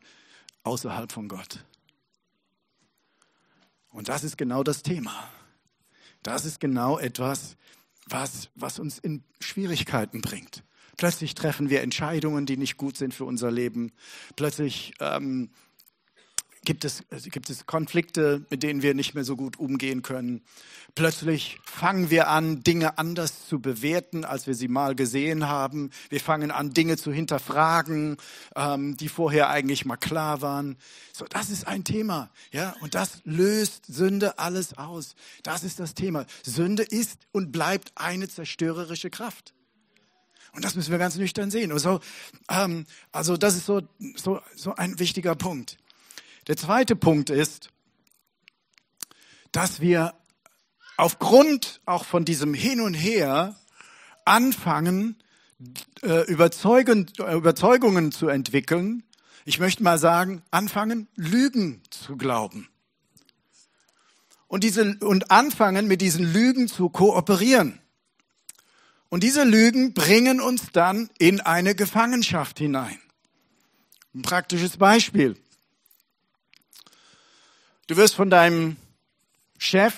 [0.62, 1.64] außerhalb von Gott.
[3.90, 5.28] Und das ist genau das Thema.
[6.26, 7.56] Das ist genau etwas,
[8.08, 10.64] was, was uns in Schwierigkeiten bringt.
[10.96, 13.92] Plötzlich treffen wir Entscheidungen, die nicht gut sind für unser Leben.
[14.34, 15.50] Plötzlich ähm,
[16.66, 20.42] gibt es, gibt es Konflikte, mit denen wir nicht mehr so gut umgehen können.
[20.94, 25.90] Plötzlich fangen wir an, Dinge anders zu bewerten, als wir sie mal gesehen haben.
[26.10, 28.18] Wir fangen an, Dinge zu hinterfragen,
[28.54, 30.76] ähm, die vorher eigentlich mal klar waren.
[31.12, 35.14] So, das ist ein Thema, ja, und das löst Sünde alles aus.
[35.42, 36.26] Das ist das Thema.
[36.42, 39.54] Sünde ist und bleibt eine zerstörerische Kraft.
[40.52, 41.70] Und das müssen wir ganz nüchtern sehen.
[41.70, 42.00] Und so,
[42.48, 43.82] ähm, also das ist so,
[44.16, 45.78] so, so ein wichtiger Punkt.
[46.46, 47.70] Der zweite Punkt ist,
[49.50, 50.14] dass wir
[50.96, 53.56] aufgrund auch von diesem Hin und Her
[54.24, 55.16] anfangen,
[56.02, 59.02] äh, Überzeugungen zu entwickeln.
[59.44, 62.68] Ich möchte mal sagen, anfangen, Lügen zu glauben.
[64.46, 67.80] Und, diese, und anfangen, mit diesen Lügen zu kooperieren.
[69.08, 72.98] Und diese Lügen bringen uns dann in eine Gefangenschaft hinein.
[74.14, 75.36] Ein praktisches Beispiel.
[77.88, 78.76] Du wirst von deinem
[79.58, 79.94] Chef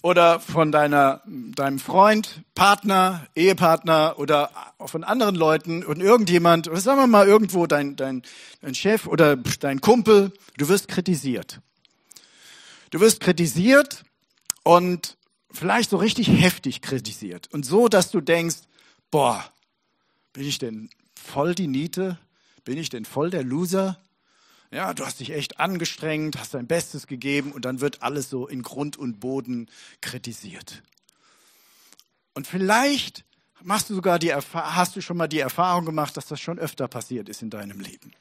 [0.00, 6.98] oder von deiner, deinem Freund, Partner, Ehepartner oder von anderen Leuten und irgendjemand, oder sagen
[6.98, 8.22] wir mal irgendwo dein, dein,
[8.62, 11.60] dein Chef oder dein Kumpel, du wirst kritisiert.
[12.90, 14.04] Du wirst kritisiert
[14.62, 15.18] und
[15.50, 17.52] vielleicht so richtig heftig kritisiert.
[17.52, 18.56] Und so, dass du denkst,
[19.10, 19.44] boah,
[20.32, 22.18] bin ich denn voll die Niete?
[22.64, 23.98] Bin ich denn voll der Loser?
[24.70, 28.46] Ja, du hast dich echt angestrengt, hast dein Bestes gegeben und dann wird alles so
[28.46, 30.82] in Grund und Boden kritisiert.
[32.34, 33.24] Und vielleicht
[33.62, 36.88] machst du sogar die hast du schon mal die Erfahrung gemacht, dass das schon öfter
[36.88, 38.12] passiert ist in deinem Leben.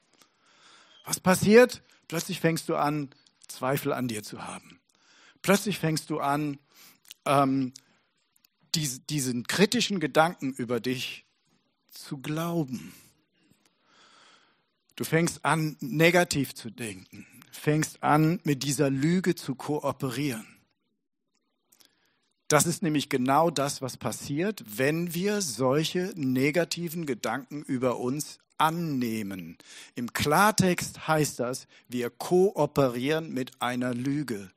[1.04, 1.84] Was passiert?
[2.08, 3.10] Plötzlich fängst du an,
[3.48, 4.80] Zweifel an dir zu haben.
[5.42, 6.60] Plötzlich fängst du an,
[7.26, 7.74] ähm,
[8.74, 11.26] die, diesen kritischen Gedanken über dich
[11.90, 12.94] zu glauben.
[14.96, 20.48] Du fängst an, negativ zu denken, fängst an, mit dieser Lüge zu kooperieren.
[22.48, 29.58] Das ist nämlich genau das, was passiert, wenn wir solche negativen Gedanken über uns annehmen.
[29.96, 34.52] Im Klartext heißt das, wir kooperieren mit einer Lüge.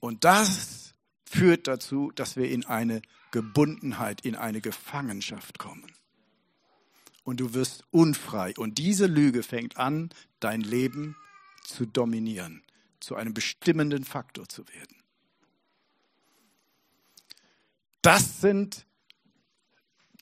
[0.00, 5.95] Und das führt dazu, dass wir in eine Gebundenheit, in eine Gefangenschaft kommen.
[7.26, 8.54] Und du wirst unfrei.
[8.56, 11.16] Und diese Lüge fängt an, dein Leben
[11.64, 12.62] zu dominieren,
[13.00, 14.96] zu einem bestimmenden Faktor zu werden.
[18.00, 18.86] Das sind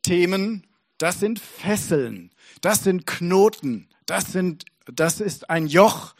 [0.00, 2.30] Themen, das sind Fesseln,
[2.62, 6.14] das sind Knoten, das, sind, das ist ein Joch,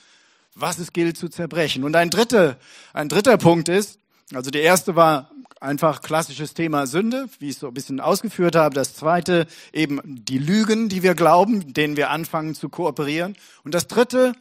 [0.55, 1.85] was es gilt zu zerbrechen.
[1.85, 2.59] Und ein dritter,
[2.93, 3.99] ein dritter Punkt ist,
[4.35, 8.57] also der erste war einfach klassisches Thema Sünde, wie ich es so ein bisschen ausgeführt
[8.57, 8.75] habe.
[8.75, 13.37] Das zweite eben die Lügen, die wir glauben, denen wir anfangen zu kooperieren.
[13.65, 14.35] Und das dritte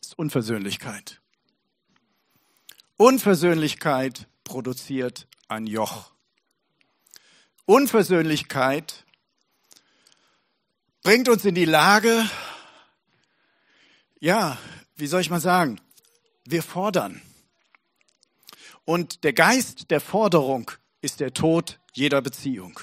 [0.00, 1.20] ist Unversöhnlichkeit.
[2.96, 6.12] Unversöhnlichkeit produziert ein Joch.
[7.66, 9.04] Unversöhnlichkeit
[11.02, 12.28] bringt uns in die Lage,
[14.20, 14.58] ja,
[14.96, 15.80] wie soll ich mal sagen,
[16.44, 17.20] wir fordern.
[18.84, 20.70] Und der Geist der Forderung
[21.00, 22.80] ist der Tod jeder Beziehung.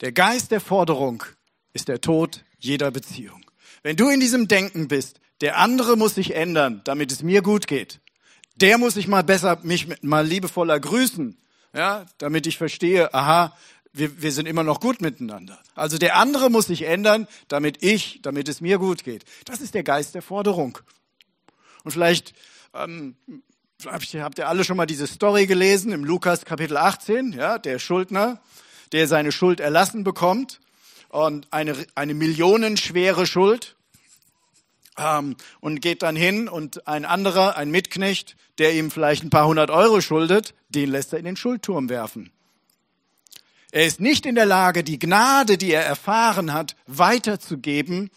[0.00, 1.24] Der Geist der Forderung
[1.72, 3.44] ist der Tod jeder Beziehung.
[3.82, 7.66] Wenn du in diesem Denken bist, der andere muss sich ändern, damit es mir gut
[7.66, 8.00] geht.
[8.56, 11.38] Der muss sich mal besser, mich mal liebevoller grüßen,
[11.72, 13.56] ja, damit ich verstehe, aha,
[13.92, 15.58] wir, wir sind immer noch gut miteinander.
[15.74, 19.24] Also der andere muss sich ändern, damit ich, damit es mir gut geht.
[19.46, 20.78] Das ist der Geist der Forderung.
[21.84, 22.34] Und vielleicht
[22.74, 23.16] ähm,
[23.86, 28.40] habt ihr alle schon mal diese Story gelesen im Lukas Kapitel 18, ja, der Schuldner,
[28.92, 30.60] der seine Schuld erlassen bekommt
[31.08, 33.76] und eine, eine millionenschwere Schuld
[34.98, 39.46] ähm, und geht dann hin und ein anderer, ein Mitknecht, der ihm vielleicht ein paar
[39.46, 42.30] hundert Euro schuldet, den lässt er in den Schuldturm werfen.
[43.72, 48.10] Er ist nicht in der Lage, die Gnade, die er erfahren hat, weiterzugeben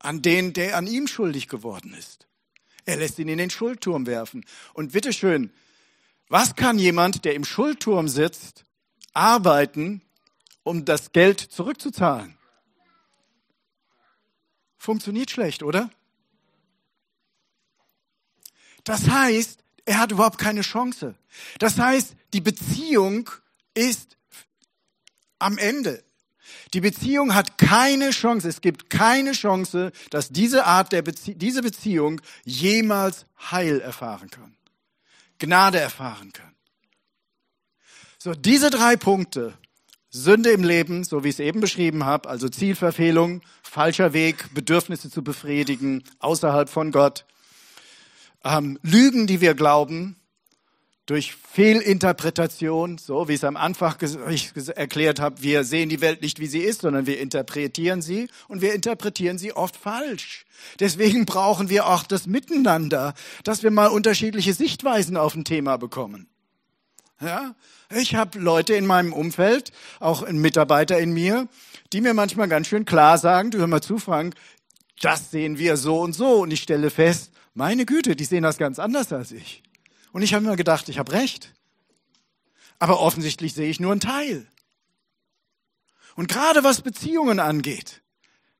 [0.00, 2.26] an den, der an ihm schuldig geworden ist.
[2.90, 4.44] Er lässt ihn in den Schuldturm werfen.
[4.74, 5.52] Und bitteschön,
[6.28, 8.64] was kann jemand, der im Schuldturm sitzt,
[9.12, 10.02] arbeiten,
[10.64, 12.36] um das Geld zurückzuzahlen?
[14.76, 15.88] Funktioniert schlecht, oder?
[18.82, 21.14] Das heißt, er hat überhaupt keine Chance.
[21.60, 23.30] Das heißt, die Beziehung
[23.72, 24.16] ist
[25.38, 26.02] am Ende.
[26.72, 31.62] Die Beziehung hat keine Chance, es gibt keine Chance, dass diese Art der Bezie diese
[31.62, 34.54] Beziehung jemals Heil erfahren kann,
[35.38, 36.54] Gnade erfahren kann.
[38.18, 39.54] So, diese drei Punkte,
[40.10, 45.10] Sünde im Leben, so wie ich es eben beschrieben habe, also Zielverfehlung, falscher Weg, Bedürfnisse
[45.10, 47.24] zu befriedigen, außerhalb von Gott,
[48.44, 50.16] ähm, Lügen, die wir glauben,
[51.10, 53.96] durch Fehlinterpretation, so wie ich es am Anfang
[54.76, 58.62] erklärt habe, wir sehen die Welt nicht, wie sie ist, sondern wir interpretieren sie und
[58.62, 60.46] wir interpretieren sie oft falsch.
[60.78, 66.28] Deswegen brauchen wir auch das Miteinander, dass wir mal unterschiedliche Sichtweisen auf ein Thema bekommen.
[67.20, 67.56] Ja,
[67.92, 71.48] ich habe Leute in meinem Umfeld, auch ein Mitarbeiter in mir,
[71.92, 74.36] die mir manchmal ganz schön klar sagen, du hör mal zu, Frank,
[75.00, 76.42] das sehen wir so und so.
[76.42, 79.64] Und ich stelle fest, meine Güte, die sehen das ganz anders als ich.
[80.12, 81.54] Und ich habe mir gedacht, ich habe recht.
[82.78, 84.46] Aber offensichtlich sehe ich nur einen Teil.
[86.16, 88.02] Und gerade was Beziehungen angeht,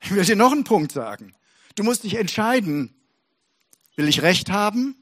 [0.00, 1.34] ich will dir noch einen Punkt sagen.
[1.74, 2.94] Du musst dich entscheiden,
[3.96, 4.96] will ich Recht haben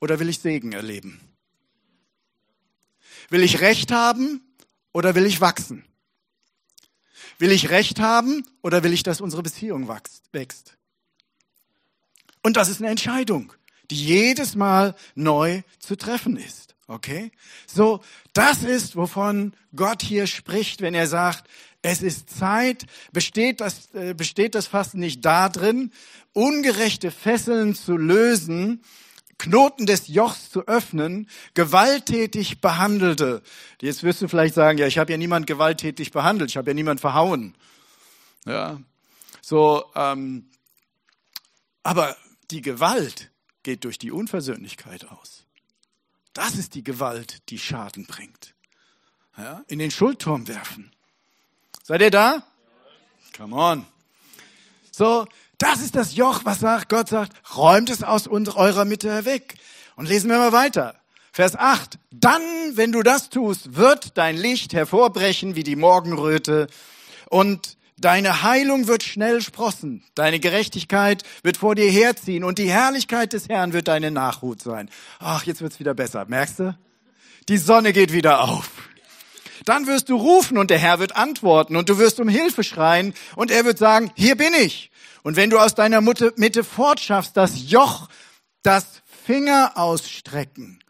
[0.00, 1.20] oder will ich Segen erleben?
[3.28, 4.40] Will ich Recht haben
[4.92, 5.84] oder will ich wachsen?
[7.38, 9.88] Will ich Recht haben oder will ich, dass unsere Beziehung
[10.32, 10.76] wächst?
[12.42, 13.52] Und das ist eine Entscheidung
[13.90, 16.74] die jedes Mal neu zu treffen ist.
[16.88, 17.32] Okay?
[17.66, 18.00] So,
[18.32, 21.48] das ist, wovon Gott hier spricht, wenn er sagt,
[21.82, 25.92] es ist Zeit, besteht das, äh, besteht das Fasten nicht darin,
[26.32, 28.82] ungerechte Fesseln zu lösen,
[29.38, 33.42] Knoten des Jochs zu öffnen, gewalttätig Behandelte.
[33.80, 36.74] Jetzt wirst du vielleicht sagen, ja, ich habe ja niemand gewalttätig behandelt, ich habe ja
[36.74, 37.54] niemand verhauen.
[38.46, 38.80] Ja,
[39.42, 40.50] so, ähm,
[41.82, 42.16] aber
[42.50, 43.30] die Gewalt,
[43.66, 45.44] geht durch die Unversöhnlichkeit aus.
[46.32, 48.54] Das ist die Gewalt, die Schaden bringt.
[49.36, 50.92] Ja, in den Schuldturm werfen.
[51.82, 52.46] Seid ihr da?
[53.36, 53.84] Come on.
[54.92, 55.26] So,
[55.58, 59.56] das ist das Joch, was sagt, Gott sagt, räumt es aus eurer Mitte weg.
[59.96, 61.00] Und lesen wir mal weiter.
[61.32, 61.98] Vers 8.
[62.12, 62.42] Dann,
[62.74, 66.68] wenn du das tust, wird dein Licht hervorbrechen wie die Morgenröte
[67.30, 70.04] und Deine Heilung wird schnell sprossen.
[70.14, 74.90] Deine Gerechtigkeit wird vor dir herziehen und die Herrlichkeit des Herrn wird deine Nachhut sein.
[75.18, 76.26] Ach, jetzt wird's wieder besser.
[76.26, 76.78] Merkst du?
[77.48, 78.70] Die Sonne geht wieder auf.
[79.64, 83.14] Dann wirst du rufen und der Herr wird antworten und du wirst um Hilfe schreien
[83.34, 84.90] und er wird sagen, hier bin ich.
[85.22, 88.08] Und wenn du aus deiner Mitte fortschaffst, das Joch,
[88.62, 90.80] das Finger ausstrecken.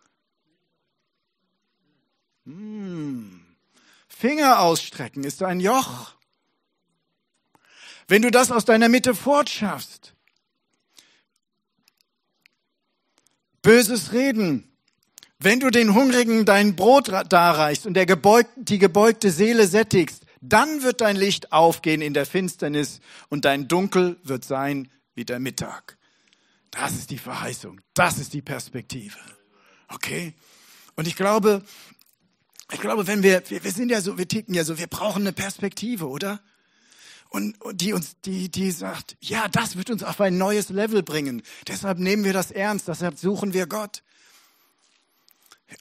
[2.44, 3.40] Hm.
[4.08, 6.15] Finger ausstrecken ist ein Joch.
[8.08, 10.14] Wenn du das aus deiner Mitte fortschaffst,
[13.62, 14.70] böses Reden,
[15.38, 20.82] wenn du den Hungrigen dein Brot darreichst und der gebeug, die gebeugte Seele sättigst, dann
[20.82, 25.98] wird dein Licht aufgehen in der Finsternis und dein Dunkel wird sein wie der Mittag.
[26.70, 27.80] Das ist die Verheißung.
[27.94, 29.18] Das ist die Perspektive.
[29.88, 30.34] Okay?
[30.94, 31.62] Und ich glaube,
[32.72, 35.22] ich glaube, wenn wir, wir, wir sind ja so, wir ticken ja so, wir brauchen
[35.22, 36.40] eine Perspektive, oder?
[37.36, 41.02] Und, und die uns, die, die sagt, ja, das wird uns auf ein neues Level
[41.02, 41.42] bringen.
[41.68, 44.02] Deshalb nehmen wir das ernst, deshalb suchen wir Gott.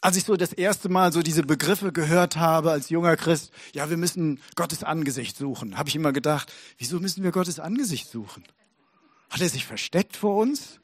[0.02, 3.90] Als ich so das erste Mal so diese Begriffe gehört habe als junger Christ, ja,
[3.90, 8.44] wir müssen Gottes Angesicht suchen, habe ich immer gedacht, wieso müssen wir Gottes Angesicht suchen?
[9.30, 10.82] Hat er sich versteckt vor uns?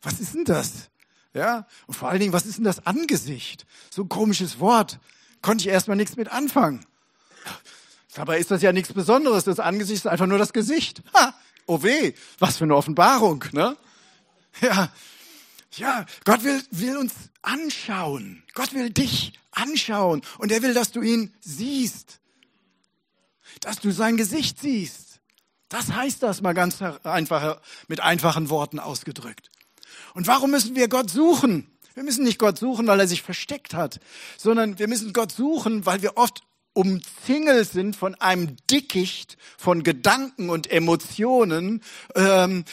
[0.00, 0.88] Was ist denn das?
[1.34, 3.66] Ja, und vor allen Dingen, was ist denn das Angesicht?
[3.90, 4.98] So ein komisches Wort.
[5.42, 6.86] Konnte ich erstmal nichts mit anfangen.
[8.16, 9.44] Dabei ist das ja nichts Besonderes.
[9.44, 11.02] Das Angesicht ist einfach nur das Gesicht.
[11.14, 11.34] Ha,
[11.66, 13.76] oh weh, was für eine Offenbarung, ne?
[14.62, 14.90] Ja,
[15.72, 18.42] ja, Gott will, will uns anschauen.
[18.54, 20.22] Gott will dich anschauen.
[20.38, 22.20] Und er will, dass du ihn siehst.
[23.60, 25.20] Dass du sein Gesicht siehst.
[25.68, 29.50] Das heißt das mal ganz einfach, mit einfachen Worten ausgedrückt.
[30.14, 31.70] Und warum müssen wir Gott suchen?
[31.92, 34.00] Wir müssen nicht Gott suchen, weil er sich versteckt hat,
[34.38, 36.42] sondern wir müssen Gott suchen, weil wir oft
[36.76, 41.82] umzingelt sind von einem Dickicht von Gedanken und Emotionen,
[42.14, 42.64] ähm,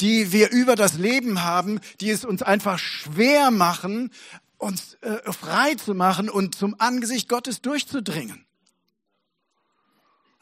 [0.00, 4.10] die wir über das Leben haben, die es uns einfach schwer machen,
[4.56, 8.44] uns äh, frei zu machen und zum Angesicht Gottes durchzudringen.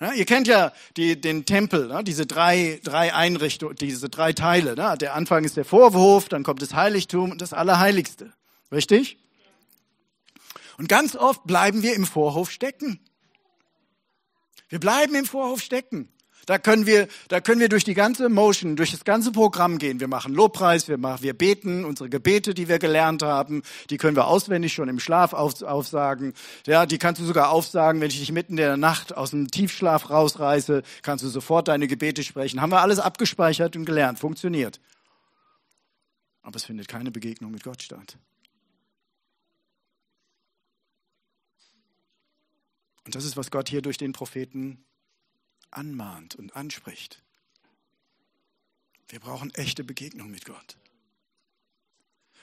[0.00, 2.02] Ja, ihr kennt ja die, den Tempel, ne?
[2.02, 4.74] diese drei, drei Einrichtungen, diese drei Teile.
[4.74, 4.96] Ne?
[4.98, 8.32] Der Anfang ist der Vorhof, dann kommt das Heiligtum und das Allerheiligste.
[8.72, 9.18] Richtig?
[10.78, 13.00] Und ganz oft bleiben wir im Vorhof stecken.
[14.68, 16.12] Wir bleiben im Vorhof stecken.
[16.46, 19.98] Da können wir, da können wir durch die ganze Motion, durch das ganze Programm gehen.
[19.98, 24.14] Wir machen Lobpreis, wir machen, wir beten, unsere Gebete, die wir gelernt haben, die können
[24.14, 26.34] wir auswendig schon im Schlaf auf, aufsagen.
[26.64, 29.50] Ja, die kannst du sogar aufsagen, wenn ich dich mitten in der Nacht aus dem
[29.50, 32.60] Tiefschlaf rausreiße, kannst du sofort deine Gebete sprechen.
[32.60, 34.20] Haben wir alles abgespeichert und gelernt.
[34.20, 34.80] Funktioniert.
[36.42, 38.18] Aber es findet keine Begegnung mit Gott statt.
[43.06, 44.84] Und das ist, was Gott hier durch den Propheten
[45.70, 47.22] anmahnt und anspricht.
[49.06, 50.76] Wir brauchen echte Begegnung mit Gott.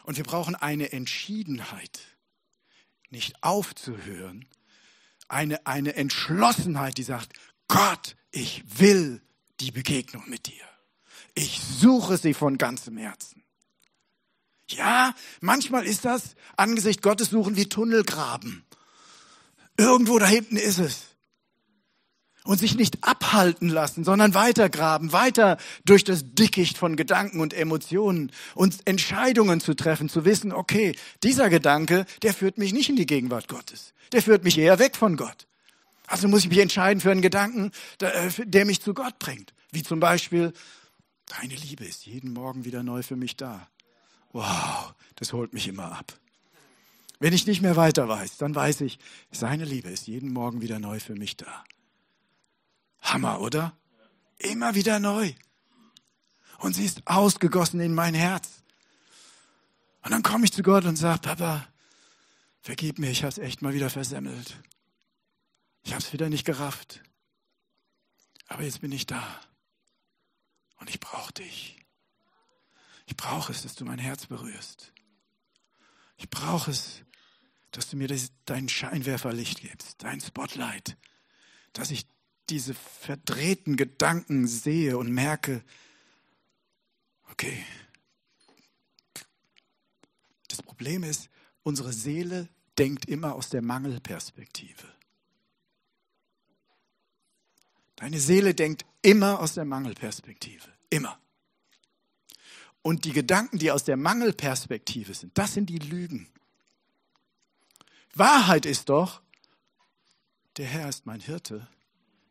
[0.05, 1.99] Und wir brauchen eine Entschiedenheit,
[3.09, 4.47] nicht aufzuhören,
[5.27, 7.33] eine, eine Entschlossenheit, die sagt,
[7.67, 9.21] Gott, ich will
[9.59, 10.63] die Begegnung mit dir.
[11.35, 13.43] Ich suche sie von ganzem Herzen.
[14.69, 18.65] Ja, manchmal ist das Angesicht Gottes suchen wie Tunnelgraben.
[19.77, 21.03] Irgendwo da hinten ist es.
[22.45, 28.33] Und sich nicht abhalten lassen, sondern weitergraben, weiter durch das Dickicht von Gedanken und Emotionen
[28.53, 33.05] und Entscheidungen zu treffen, zu wissen, okay, dieser Gedanke, der führt mich nicht in die
[33.05, 33.93] Gegenwart Gottes.
[34.11, 35.47] Der führt mich eher weg von Gott.
[36.05, 39.53] Also muss ich mich entscheiden für einen Gedanken, der mich zu Gott bringt.
[39.71, 40.51] Wie zum Beispiel,
[41.39, 43.69] deine Liebe ist jeden Morgen wieder neu für mich da.
[44.33, 46.13] Wow, das holt mich immer ab.
[47.23, 48.99] Wenn ich nicht mehr weiter weiß, dann weiß ich,
[49.31, 51.63] seine Liebe ist jeden Morgen wieder neu für mich da.
[52.99, 53.77] Hammer, oder?
[54.39, 55.33] Immer wieder neu.
[56.57, 58.61] Und sie ist ausgegossen in mein Herz.
[60.01, 61.65] Und dann komme ich zu Gott und sage, Papa,
[62.59, 64.61] vergib mir, ich habe es echt mal wieder versemmelt.
[65.83, 67.03] Ich habe es wieder nicht gerafft.
[68.49, 69.25] Aber jetzt bin ich da.
[70.81, 71.77] Und ich brauche dich.
[73.05, 74.91] Ich brauche es, dass du mein Herz berührst.
[76.17, 77.05] Ich brauche es,
[77.73, 78.07] dass du mir
[78.45, 80.95] dein Scheinwerferlicht gibst, dein Spotlight,
[81.73, 82.05] dass ich
[82.49, 85.63] diese verdrehten Gedanken sehe und merke,
[87.31, 87.65] okay,
[90.49, 91.29] das Problem ist,
[91.63, 92.47] unsere Seele
[92.77, 94.87] denkt immer aus der Mangelperspektive.
[97.95, 100.67] Deine Seele denkt immer aus der Mangelperspektive.
[100.89, 101.19] Immer.
[102.83, 106.29] Und die Gedanken, die aus der Mangelperspektive sind, das sind die Lügen.
[108.13, 109.21] Wahrheit ist doch,
[110.57, 111.67] der Herr ist mein Hirte,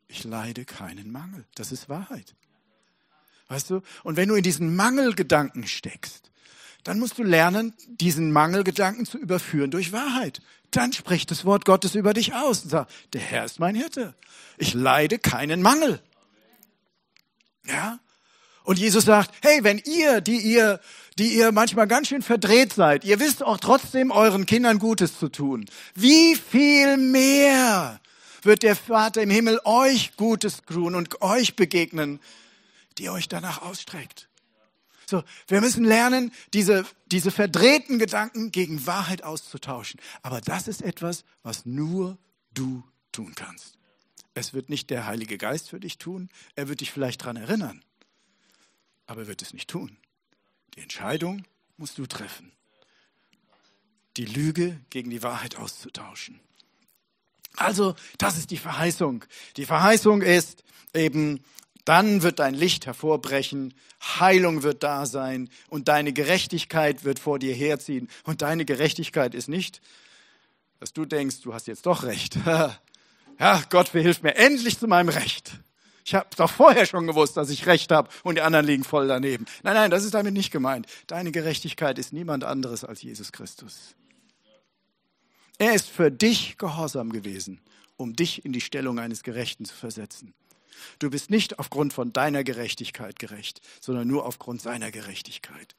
[0.09, 1.45] ich leide keinen Mangel.
[1.55, 2.35] Das ist Wahrheit.
[3.49, 3.83] Weißt du?
[4.05, 6.31] Und wenn du in diesen Mangelgedanken steckst,
[6.85, 10.41] dann musst du lernen, diesen Mangelgedanken zu überführen durch Wahrheit.
[10.71, 14.15] Dann spricht das Wort Gottes über dich aus und sagt, der Herr ist mein Hirte.
[14.59, 16.03] Ich leide keinen Mangel.
[17.67, 18.01] Ja?
[18.65, 20.81] Und Jesus sagt, hey, wenn ihr, die ihr,
[21.19, 25.29] die ihr manchmal ganz schön verdreht seid, ihr wisst auch trotzdem euren Kindern Gutes zu
[25.29, 25.67] tun.
[25.95, 28.01] Wie viel mehr
[28.43, 32.21] wird der Vater im Himmel euch Gutes tun und euch begegnen,
[32.99, 34.29] die euch danach ausstreckt.
[35.07, 40.01] So, wir müssen lernen, diese, diese verdrehten Gedanken gegen Wahrheit auszutauschen.
[40.23, 42.19] Aber das ist etwas, was nur
[42.55, 43.77] du tun kannst.
[44.35, 46.31] Es wird nicht der Heilige Geist für dich tun.
[46.55, 47.85] Er wird dich vielleicht daran erinnern.
[49.07, 49.97] Aber er wird es nicht tun.
[50.75, 51.45] Die Entscheidung
[51.77, 52.53] musst du treffen.
[54.17, 56.41] Die Lüge gegen die Wahrheit auszutauschen.
[57.57, 59.25] Also, das ist die Verheißung.
[59.57, 61.43] Die Verheißung ist eben,
[61.85, 67.55] dann wird dein Licht hervorbrechen, Heilung wird da sein und deine Gerechtigkeit wird vor dir
[67.55, 68.09] herziehen.
[68.25, 69.81] Und deine Gerechtigkeit ist nicht,
[70.81, 72.37] dass du denkst, du hast jetzt doch recht.
[73.39, 75.59] Ja, Gott verhilft mir endlich zu meinem Recht.
[76.05, 79.07] Ich habe doch vorher schon gewusst, dass ich recht habe und die anderen liegen voll
[79.07, 79.47] daneben.
[79.63, 80.87] Nein, nein, das ist damit nicht gemeint.
[81.07, 83.95] Deine Gerechtigkeit ist niemand anderes als Jesus Christus.
[85.59, 87.61] Er ist für dich gehorsam gewesen,
[87.97, 90.35] um dich in die Stellung eines Gerechten zu versetzen.
[90.99, 95.77] Du bist nicht aufgrund von deiner Gerechtigkeit gerecht, sondern nur aufgrund seiner Gerechtigkeit.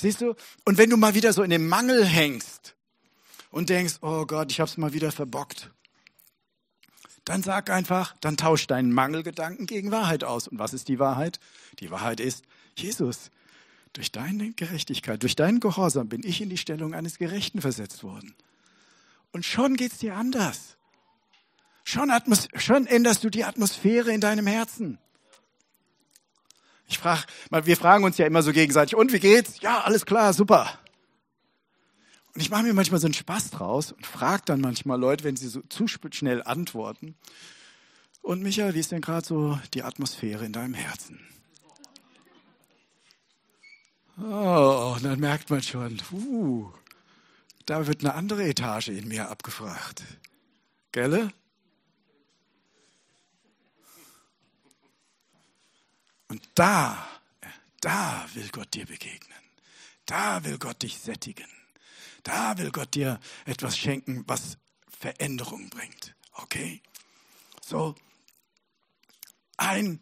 [0.00, 0.34] Siehst du?
[0.64, 2.74] Und wenn du mal wieder so in dem Mangel hängst
[3.50, 5.70] und denkst, oh Gott, ich habe es mal wieder verbockt,
[7.28, 10.48] dann sag einfach, dann tausch deinen Mangelgedanken gegen Wahrheit aus.
[10.48, 11.40] Und was ist die Wahrheit?
[11.80, 13.30] Die Wahrheit ist, Jesus,
[13.92, 18.34] durch deine Gerechtigkeit, durch deinen Gehorsam bin ich in die Stellung eines Gerechten versetzt worden.
[19.32, 20.76] Und schon geht es dir anders.
[21.84, 22.12] Schon,
[22.54, 24.98] schon änderst du die Atmosphäre in deinem Herzen.
[26.86, 29.60] Ich frage, wir fragen uns ja immer so gegenseitig, und wie geht's?
[29.60, 30.78] Ja, alles klar, super.
[32.38, 35.34] Und ich mache mir manchmal so einen Spaß draus und frage dann manchmal Leute, wenn
[35.34, 37.16] sie so zu schnell antworten.
[38.22, 41.18] Und Michael, wie ist denn gerade so die Atmosphäre in deinem Herzen?
[44.18, 46.70] Oh, und dann merkt man schon, uh,
[47.66, 50.04] da wird eine andere Etage in mir abgefragt.
[50.92, 51.32] Gelle?
[56.28, 57.04] Und da,
[57.80, 59.42] da will Gott dir begegnen.
[60.06, 61.57] Da will Gott dich sättigen.
[62.22, 64.58] Da will Gott dir etwas schenken, was
[64.88, 66.14] Veränderung bringt.
[66.34, 66.82] Okay?
[67.64, 67.94] So,
[69.56, 70.00] ein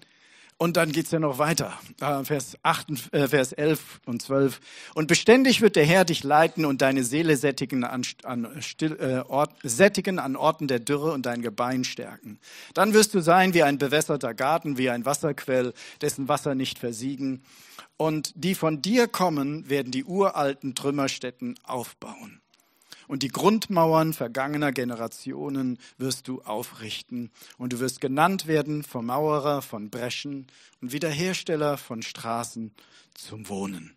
[0.59, 4.61] und dann geht's ja noch weiter, äh, Vers, 8, äh, Vers 11 und 12.
[4.95, 9.29] Und beständig wird der Herr dich leiten und deine Seele sättigen an, an, still, äh,
[9.29, 12.39] Ort, sättigen an Orten der Dürre und dein Gebein stärken.
[12.73, 17.43] Dann wirst du sein wie ein bewässerter Garten, wie ein Wasserquell, dessen Wasser nicht versiegen.
[17.99, 22.41] Und die von dir kommen, werden die uralten Trümmerstätten aufbauen
[23.09, 27.31] und die Grundmauern vergangener Generationen wirst du aufrichten.
[27.59, 30.47] Und du wirst genannt werden Vermauerer von Breschen
[30.81, 32.75] und Wiederhersteller von Straßen
[33.15, 33.97] zum Wohnen.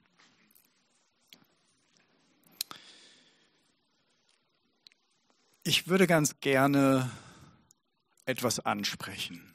[5.63, 7.11] Ich würde ganz gerne
[8.25, 9.53] etwas ansprechen.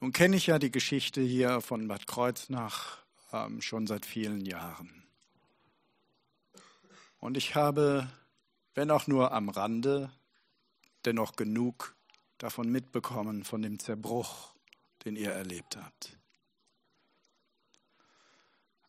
[0.00, 2.98] Nun kenne ich ja die Geschichte hier von Bad Kreuznach
[3.32, 5.05] ähm, schon seit vielen Jahren.
[7.26, 8.08] Und ich habe,
[8.76, 10.12] wenn auch nur am Rande,
[11.06, 11.96] dennoch genug
[12.38, 14.54] davon mitbekommen, von dem Zerbruch,
[15.04, 16.16] den ihr erlebt habt.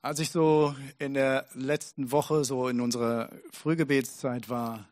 [0.04, 4.88] Als ich so in der letzten Woche, so in unserer Frühgebetszeit war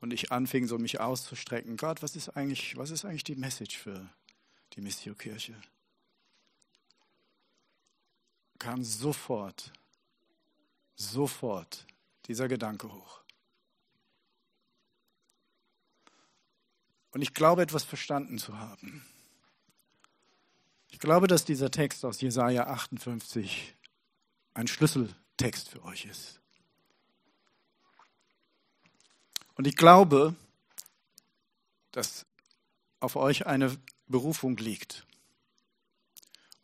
[0.00, 3.76] und ich anfing, so mich auszustrecken, Gott, was ist eigentlich, was ist eigentlich die Message
[3.76, 4.08] für
[4.74, 5.60] die Missio-Kirche?
[8.60, 9.72] Kam sofort,
[10.94, 11.88] sofort
[12.26, 13.22] dieser Gedanke hoch.
[17.10, 19.06] Und ich glaube, etwas verstanden zu haben.
[20.90, 23.76] Ich glaube, dass dieser Text aus Jesaja 58
[24.54, 26.40] ein Schlüsseltext für euch ist.
[29.54, 30.34] Und ich glaube,
[31.92, 32.26] dass
[33.00, 35.06] auf euch eine Berufung liegt.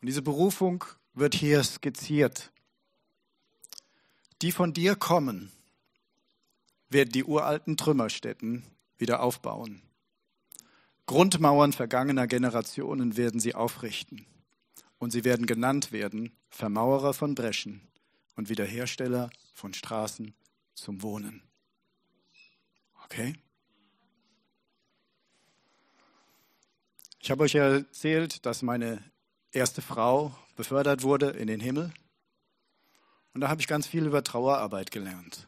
[0.01, 0.83] Und diese Berufung
[1.13, 2.51] wird hier skizziert
[4.41, 5.51] die von dir kommen,
[6.89, 8.63] werden die uralten Trümmerstätten
[8.97, 9.81] wieder aufbauen.
[11.05, 14.25] Grundmauern vergangener Generationen werden sie aufrichten.
[14.97, 17.81] Und sie werden genannt werden Vermauerer von Breschen
[18.35, 20.33] und Wiederhersteller von Straßen
[20.75, 21.41] zum Wohnen.
[23.05, 23.35] Okay?
[27.19, 29.03] Ich habe euch erzählt, dass meine
[29.51, 31.91] erste Frau befördert wurde in den Himmel.
[33.33, 35.47] Und da habe ich ganz viel über Trauerarbeit gelernt.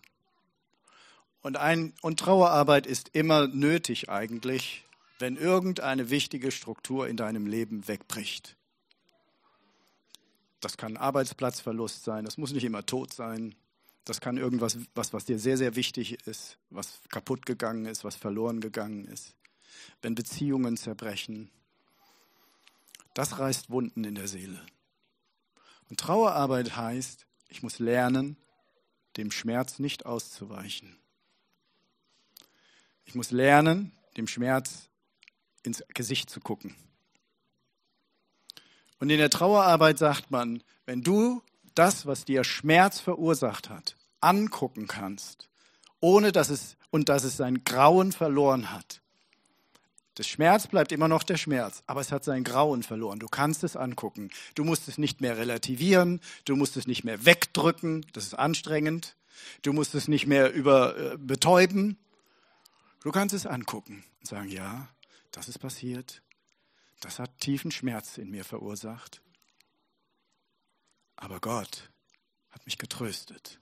[1.42, 4.86] Und, ein, und Trauerarbeit ist immer nötig eigentlich,
[5.20, 8.56] wenn irgendeine wichtige Struktur in deinem Leben wegbricht.
[10.62, 13.56] Das kann Arbeitsplatzverlust sein, das muss nicht immer tot sein.
[14.06, 18.16] Das kann irgendwas, was, was dir sehr, sehr wichtig ist, was kaputt gegangen ist, was
[18.16, 19.34] verloren gegangen ist.
[20.02, 21.50] Wenn Beziehungen zerbrechen,
[23.14, 24.66] das reißt Wunden in der Seele.
[25.90, 28.36] Und Trauerarbeit heißt, ich muss lernen,
[29.16, 30.98] dem Schmerz nicht auszuweichen.
[33.06, 34.90] Ich muss lernen, dem Schmerz
[35.62, 36.76] ins Gesicht zu gucken.
[39.00, 41.44] Und in der Trauerarbeit sagt man, wenn du
[41.76, 45.48] das, was dir Schmerz verursacht hat, angucken kannst,
[46.00, 49.03] ohne dass es und dass es sein Grauen verloren hat,
[50.18, 53.20] der Schmerz bleibt immer noch der Schmerz, aber es hat sein Grauen verloren.
[53.20, 54.30] Du kannst es angucken.
[54.54, 59.16] Du musst es nicht mehr relativieren, du musst es nicht mehr wegdrücken, das ist anstrengend.
[59.62, 61.98] Du musst es nicht mehr über äh, betäuben.
[63.02, 64.88] Du kannst es angucken und sagen, ja,
[65.32, 66.22] das ist passiert.
[67.02, 69.22] Das hat tiefen Schmerz in mir verursacht.
[71.16, 71.90] Aber Gott
[72.52, 73.60] hat mich getröstet.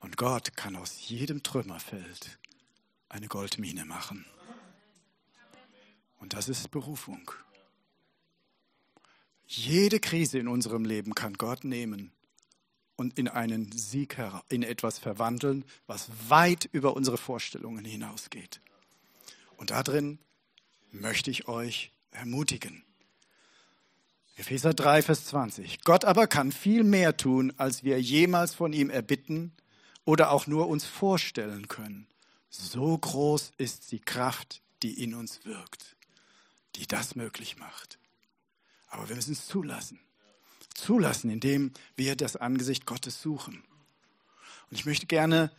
[0.00, 2.38] Und Gott kann aus jedem Trümmerfeld
[3.08, 4.26] eine Goldmine machen.
[6.18, 7.30] Und das ist Berufung.
[9.46, 12.10] Jede Krise in unserem Leben kann Gott nehmen
[12.96, 14.16] und in einen Sieg,
[14.48, 18.60] in etwas verwandeln, was weit über unsere Vorstellungen hinausgeht.
[19.56, 20.18] Und darin
[20.90, 22.82] möchte ich euch ermutigen.
[24.36, 25.84] Epheser 3, Vers 20.
[25.84, 29.52] Gott aber kann viel mehr tun, als wir jemals von ihm erbitten
[30.04, 32.06] oder auch nur uns vorstellen können.
[32.50, 35.95] So groß ist die Kraft, die in uns wirkt
[36.76, 37.98] die das möglich macht.
[38.88, 39.98] Aber wir müssen es zulassen.
[40.74, 43.64] Zulassen, indem wir das Angesicht Gottes suchen.
[44.70, 45.50] Und ich möchte gerne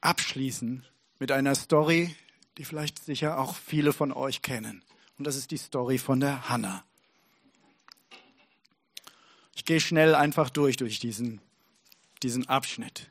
[0.00, 0.84] abschließen
[1.18, 2.14] mit einer Story,
[2.58, 4.82] die vielleicht sicher auch viele von euch kennen.
[5.18, 6.84] Und das ist die Story von der Hannah.
[9.54, 11.40] Ich gehe schnell einfach durch, durch diesen,
[12.22, 13.10] diesen Abschnitt.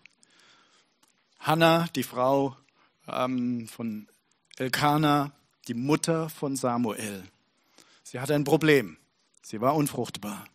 [1.40, 2.56] Hannah, die Frau
[3.08, 4.08] ähm, von
[4.58, 5.32] Elkanah,
[5.68, 7.24] die Mutter von Samuel.
[8.08, 8.98] Sie hatte ein Problem.
[9.42, 10.46] Sie war unfruchtbar.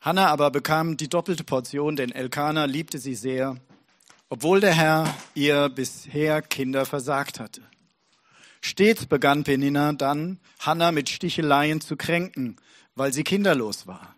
[0.00, 3.56] Hannah aber bekam die doppelte Portion, denn Elkanah liebte sie sehr,
[4.28, 7.62] obwohl der Herr ihr bisher Kinder versagt hatte.
[8.60, 12.56] Stets begann Penina dann, Hannah mit Sticheleien zu kränken,
[12.96, 14.16] weil sie kinderlos war.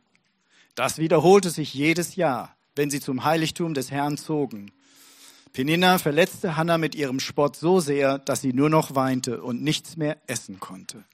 [0.75, 4.73] Das wiederholte sich jedes Jahr, wenn sie zum Heiligtum des Herrn zogen.
[5.53, 9.99] Penina verletzte Hannah mit ihrem Spott so sehr, dass sie nur noch weinte und nichts
[9.99, 11.05] mehr essen konnte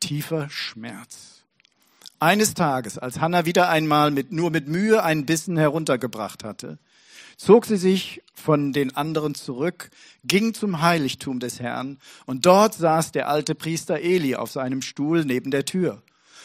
[0.00, 1.42] tiefer Schmerz.
[2.18, 6.78] Eines Tages, als Hannah wieder einmal mit, nur mit Mühe einen Bissen heruntergebracht hatte,
[7.36, 9.90] zog sie sich von den anderen zurück,
[10.24, 15.24] ging zum Heiligtum des Herrn, und dort saß der alte Priester Eli auf seinem Stuhl
[15.24, 16.02] neben der Tür.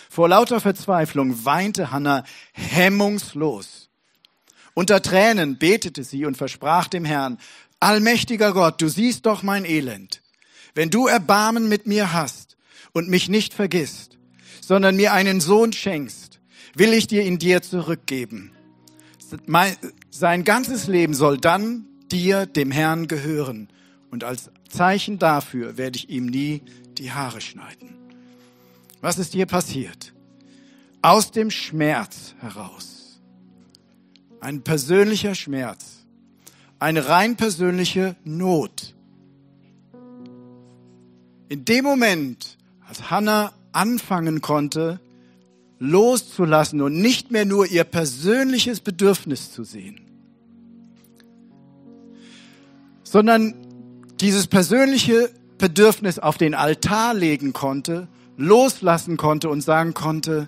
[0.09, 3.89] Vor lauter Verzweiflung weinte Hannah hemmungslos.
[4.73, 7.37] Unter Tränen betete sie und versprach dem Herrn,
[7.81, 10.21] Allmächtiger Gott, du siehst doch mein Elend.
[10.73, 12.54] Wenn du Erbarmen mit mir hast,
[12.95, 14.17] und mich nicht vergisst,
[14.61, 16.39] sondern mir einen Sohn schenkst,
[16.75, 18.53] will ich dir in dir zurückgeben.
[20.09, 23.67] Sein ganzes Leben soll dann dir, dem Herrn, gehören.
[24.11, 26.61] Und als Zeichen dafür werde ich ihm nie
[26.97, 27.97] die Haare schneiden.
[29.01, 30.13] Was ist dir passiert?
[31.01, 33.19] Aus dem Schmerz heraus.
[34.39, 36.05] Ein persönlicher Schmerz.
[36.79, 38.95] Eine rein persönliche Not.
[41.49, 42.54] In dem Moment,
[42.87, 44.99] als Hannah anfangen konnte,
[45.79, 50.01] loszulassen und nicht mehr nur ihr persönliches Bedürfnis zu sehen,
[53.03, 53.55] sondern
[54.19, 58.07] dieses persönliche Bedürfnis auf den Altar legen konnte,
[58.37, 60.47] loslassen konnte und sagen konnte,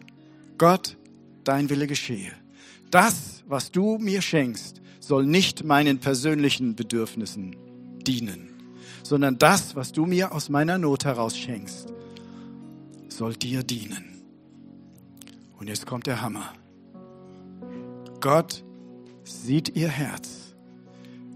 [0.57, 0.97] Gott,
[1.43, 2.31] dein Wille geschehe.
[2.91, 7.55] Das, was du mir schenkst, soll nicht meinen persönlichen Bedürfnissen
[8.05, 8.49] dienen,
[9.03, 11.93] sondern das, was du mir aus meiner Not heraus schenkst,
[13.17, 14.21] soll dir dienen.
[15.57, 16.53] Und jetzt kommt der Hammer.
[18.21, 18.63] Gott
[19.23, 20.55] sieht ihr Herz.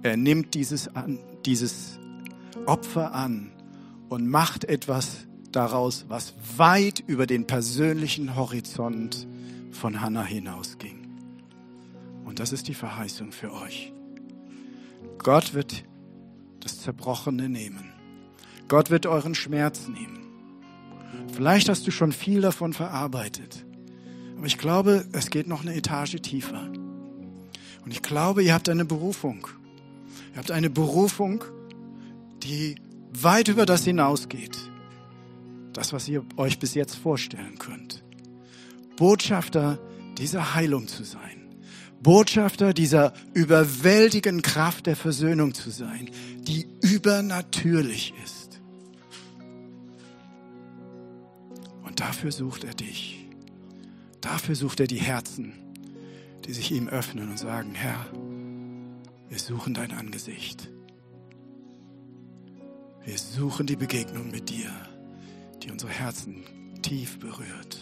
[0.03, 1.99] Er nimmt dieses, an, dieses
[2.67, 3.51] Opfer an
[4.09, 9.27] und macht etwas daraus, was weit über den persönlichen Horizont
[9.71, 11.09] von Hannah hinausging.
[12.25, 13.91] Und das ist die Verheißung für euch.
[15.17, 15.83] Gott wird
[16.59, 17.91] das Zerbrochene nehmen.
[18.67, 20.20] Gott wird euren Schmerz nehmen.
[21.33, 23.65] Vielleicht hast du schon viel davon verarbeitet.
[24.37, 26.71] Aber ich glaube, es geht noch eine Etage tiefer.
[27.83, 29.47] Und ich glaube, ihr habt eine Berufung.
[30.33, 31.43] Ihr habt eine Berufung,
[32.43, 32.75] die
[33.11, 34.57] weit über das hinausgeht.
[35.73, 38.03] Das, was ihr euch bis jetzt vorstellen könnt.
[38.97, 39.79] Botschafter
[40.17, 41.41] dieser Heilung zu sein.
[42.01, 46.09] Botschafter dieser überwältigenden Kraft der Versöhnung zu sein,
[46.39, 48.40] die übernatürlich ist.
[52.01, 53.27] Dafür sucht er dich.
[54.21, 55.53] Dafür sucht er die Herzen,
[56.45, 58.07] die sich ihm öffnen und sagen, Herr,
[59.29, 60.67] wir suchen dein Angesicht.
[63.05, 64.71] Wir suchen die Begegnung mit dir,
[65.61, 66.43] die unsere Herzen
[66.81, 67.79] tief berührt.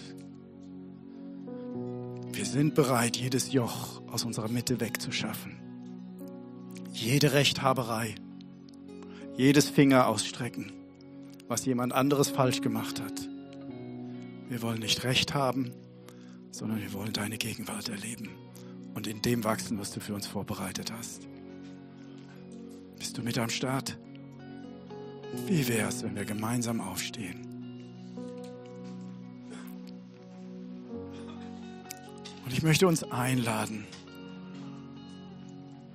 [2.34, 5.57] Wir sind bereit, jedes Joch aus unserer Mitte wegzuschaffen.
[6.91, 8.15] Jede Rechthaberei,
[9.38, 10.74] jedes Finger ausstrecken,
[11.47, 13.30] was jemand anderes falsch gemacht hat.
[14.50, 15.72] Wir wollen nicht Recht haben,
[16.50, 18.30] sondern wir wollen deine Gegenwart erleben
[18.95, 21.28] und in dem wachsen, was du für uns vorbereitet hast.
[22.97, 23.97] Bist du mit am Start?
[25.45, 27.45] Wie wäre es, wenn wir gemeinsam aufstehen?
[32.43, 33.86] Und ich möchte uns einladen.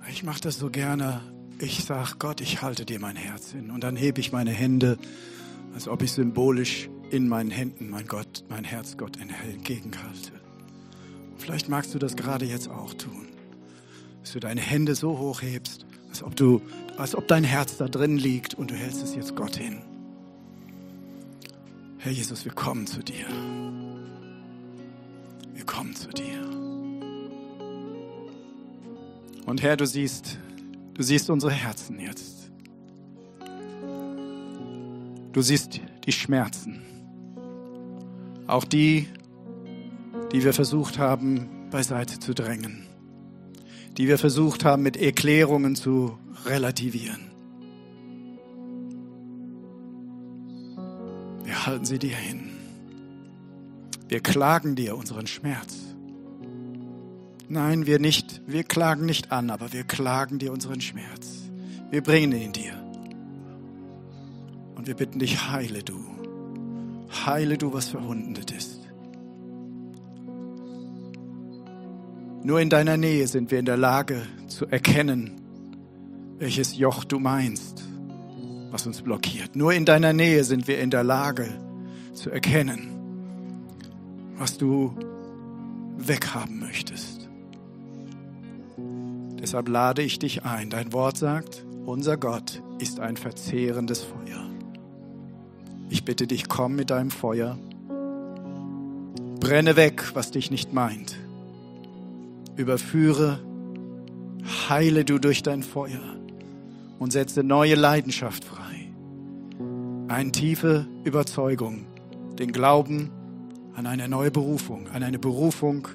[0.09, 1.19] Ich mache das so gerne.
[1.59, 3.69] Ich sage, Gott, ich halte dir mein Herz hin.
[3.69, 4.97] Und dann hebe ich meine Hände,
[5.73, 10.31] als ob ich symbolisch in meinen Händen mein Gott, mein Herz Gott entgegenhalte.
[11.37, 13.27] Vielleicht magst du das gerade jetzt auch tun.
[14.21, 16.61] Dass du deine Hände so hoch hebst, als ob, du,
[16.97, 19.81] als ob dein Herz da drin liegt und du hältst es jetzt Gott hin.
[21.99, 23.25] Herr Jesus, wir kommen zu dir.
[25.53, 26.41] Wir kommen zu dir.
[29.45, 30.37] Und Herr, du siehst,
[30.93, 32.49] du siehst unsere Herzen jetzt.
[35.33, 36.81] Du siehst die Schmerzen.
[38.47, 39.07] Auch die,
[40.31, 42.85] die wir versucht haben, beiseite zu drängen.
[43.97, 47.31] Die wir versucht haben, mit Erklärungen zu relativieren.
[51.43, 52.51] Wir halten sie dir hin.
[54.07, 55.77] Wir klagen dir unseren Schmerz.
[57.47, 61.49] Nein, wir nicht, wir klagen nicht an, aber wir klagen dir unseren Schmerz.
[61.89, 62.73] Wir bringen ihn dir.
[64.75, 66.03] Und wir bitten dich, heile du.
[67.23, 68.81] Heile du, was verwundet ist.
[72.43, 75.41] Nur in deiner Nähe sind wir in der Lage zu erkennen,
[76.37, 77.83] welches Joch du meinst,
[78.69, 79.55] was uns blockiert.
[79.55, 81.47] Nur in deiner Nähe sind wir in der Lage
[82.13, 82.91] zu erkennen,
[84.37, 84.95] was du
[85.97, 87.29] weghaben möchtest.
[89.39, 90.69] Deshalb lade ich dich ein.
[90.69, 94.54] Dein Wort sagt, unser Gott ist ein verzehrendes Feuer.
[95.89, 97.57] Ich bitte dich, komm mit deinem Feuer.
[99.39, 101.17] Brenne weg, was dich nicht meint.
[102.55, 103.39] Überführe,
[104.69, 106.01] heile du durch dein Feuer
[106.99, 108.91] und setze neue Leidenschaft frei.
[110.07, 111.85] Eine tiefe Überzeugung,
[112.39, 113.11] den Glauben
[113.75, 115.87] an eine neue Berufung, an eine Berufung,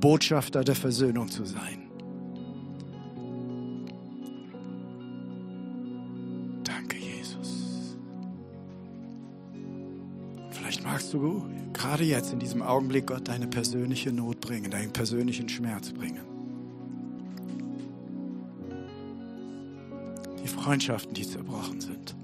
[0.00, 1.79] Botschafter der Versöhnung zu sein.
[11.10, 16.22] Du gerade jetzt in diesem Augenblick Gott deine persönliche Not bringen, deinen persönlichen Schmerz bringen.
[20.42, 22.14] Die Freundschaften, die zerbrochen sind.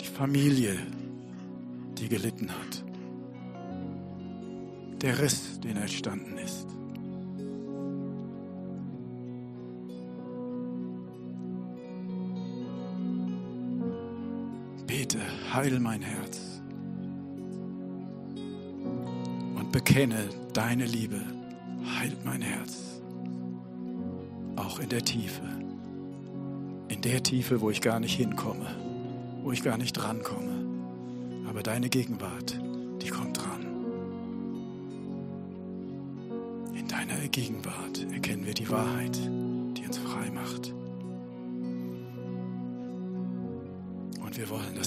[0.00, 0.76] Die Familie,
[1.98, 2.84] die gelitten hat.
[5.02, 6.73] Der Riss, den entstanden ist.
[15.54, 16.60] Heil mein Herz
[19.56, 21.20] und bekenne deine Liebe,
[21.98, 23.00] heilt mein Herz,
[24.56, 25.42] auch in der Tiefe,
[26.88, 28.66] in der Tiefe, wo ich gar nicht hinkomme,
[29.44, 30.64] wo ich gar nicht drankomme.
[31.48, 32.58] Aber deine Gegenwart,
[33.00, 33.64] die kommt dran.
[36.76, 39.20] In deiner Gegenwart erkennen wir die Wahrheit,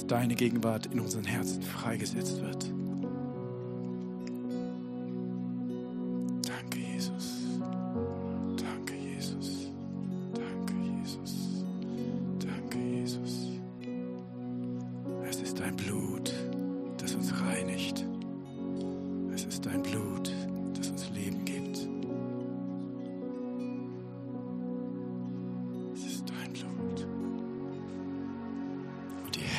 [0.07, 2.56] deine Gegenwart in unseren Herzen freigesetzt wird.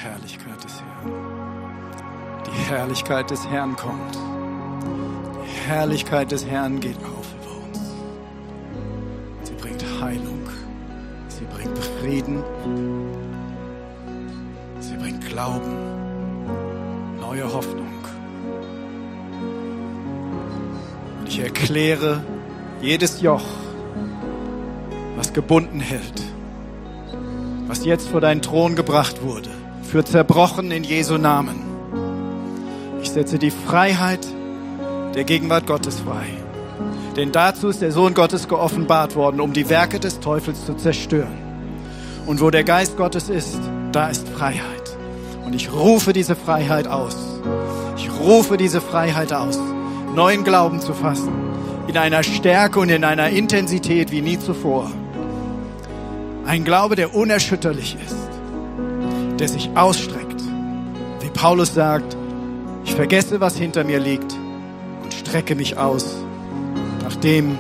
[0.09, 1.13] Herrlichkeit des Herrn.
[2.47, 4.19] Die Herrlichkeit des Herrn kommt.
[5.45, 7.81] Die Herrlichkeit des Herrn geht auf über uns.
[9.43, 10.49] Sie bringt Heilung.
[11.29, 12.43] Sie bringt Frieden.
[14.81, 15.77] Sie bringt Glauben.
[17.21, 17.87] Neue Hoffnung.
[21.21, 22.25] Und ich erkläre
[22.81, 23.45] jedes Joch,
[25.17, 26.23] was gebunden hält,
[27.67, 29.51] was jetzt vor deinen Thron gebracht wurde,
[29.89, 31.63] für zerbrochen in Jesu Namen.
[33.03, 34.27] Ich setze die Freiheit
[35.15, 36.27] der Gegenwart Gottes frei.
[37.17, 41.39] Denn dazu ist der Sohn Gottes geoffenbart worden, um die Werke des Teufels zu zerstören.
[42.27, 43.59] Und wo der Geist Gottes ist,
[43.91, 44.97] da ist Freiheit.
[45.47, 47.17] Und ich rufe diese Freiheit aus.
[47.97, 49.59] Ich rufe diese Freiheit aus,
[50.15, 51.33] neuen Glauben zu fassen,
[51.89, 54.91] in einer Stärke und in einer Intensität wie nie zuvor.
[56.45, 58.18] Ein Glaube, der unerschütterlich ist,
[59.39, 60.43] der sich ausstreckt.
[61.21, 62.17] Wie Paulus sagt,
[62.85, 64.35] ich vergesse, was hinter mir liegt
[65.03, 66.17] und strecke mich aus
[67.03, 67.59] nach dem,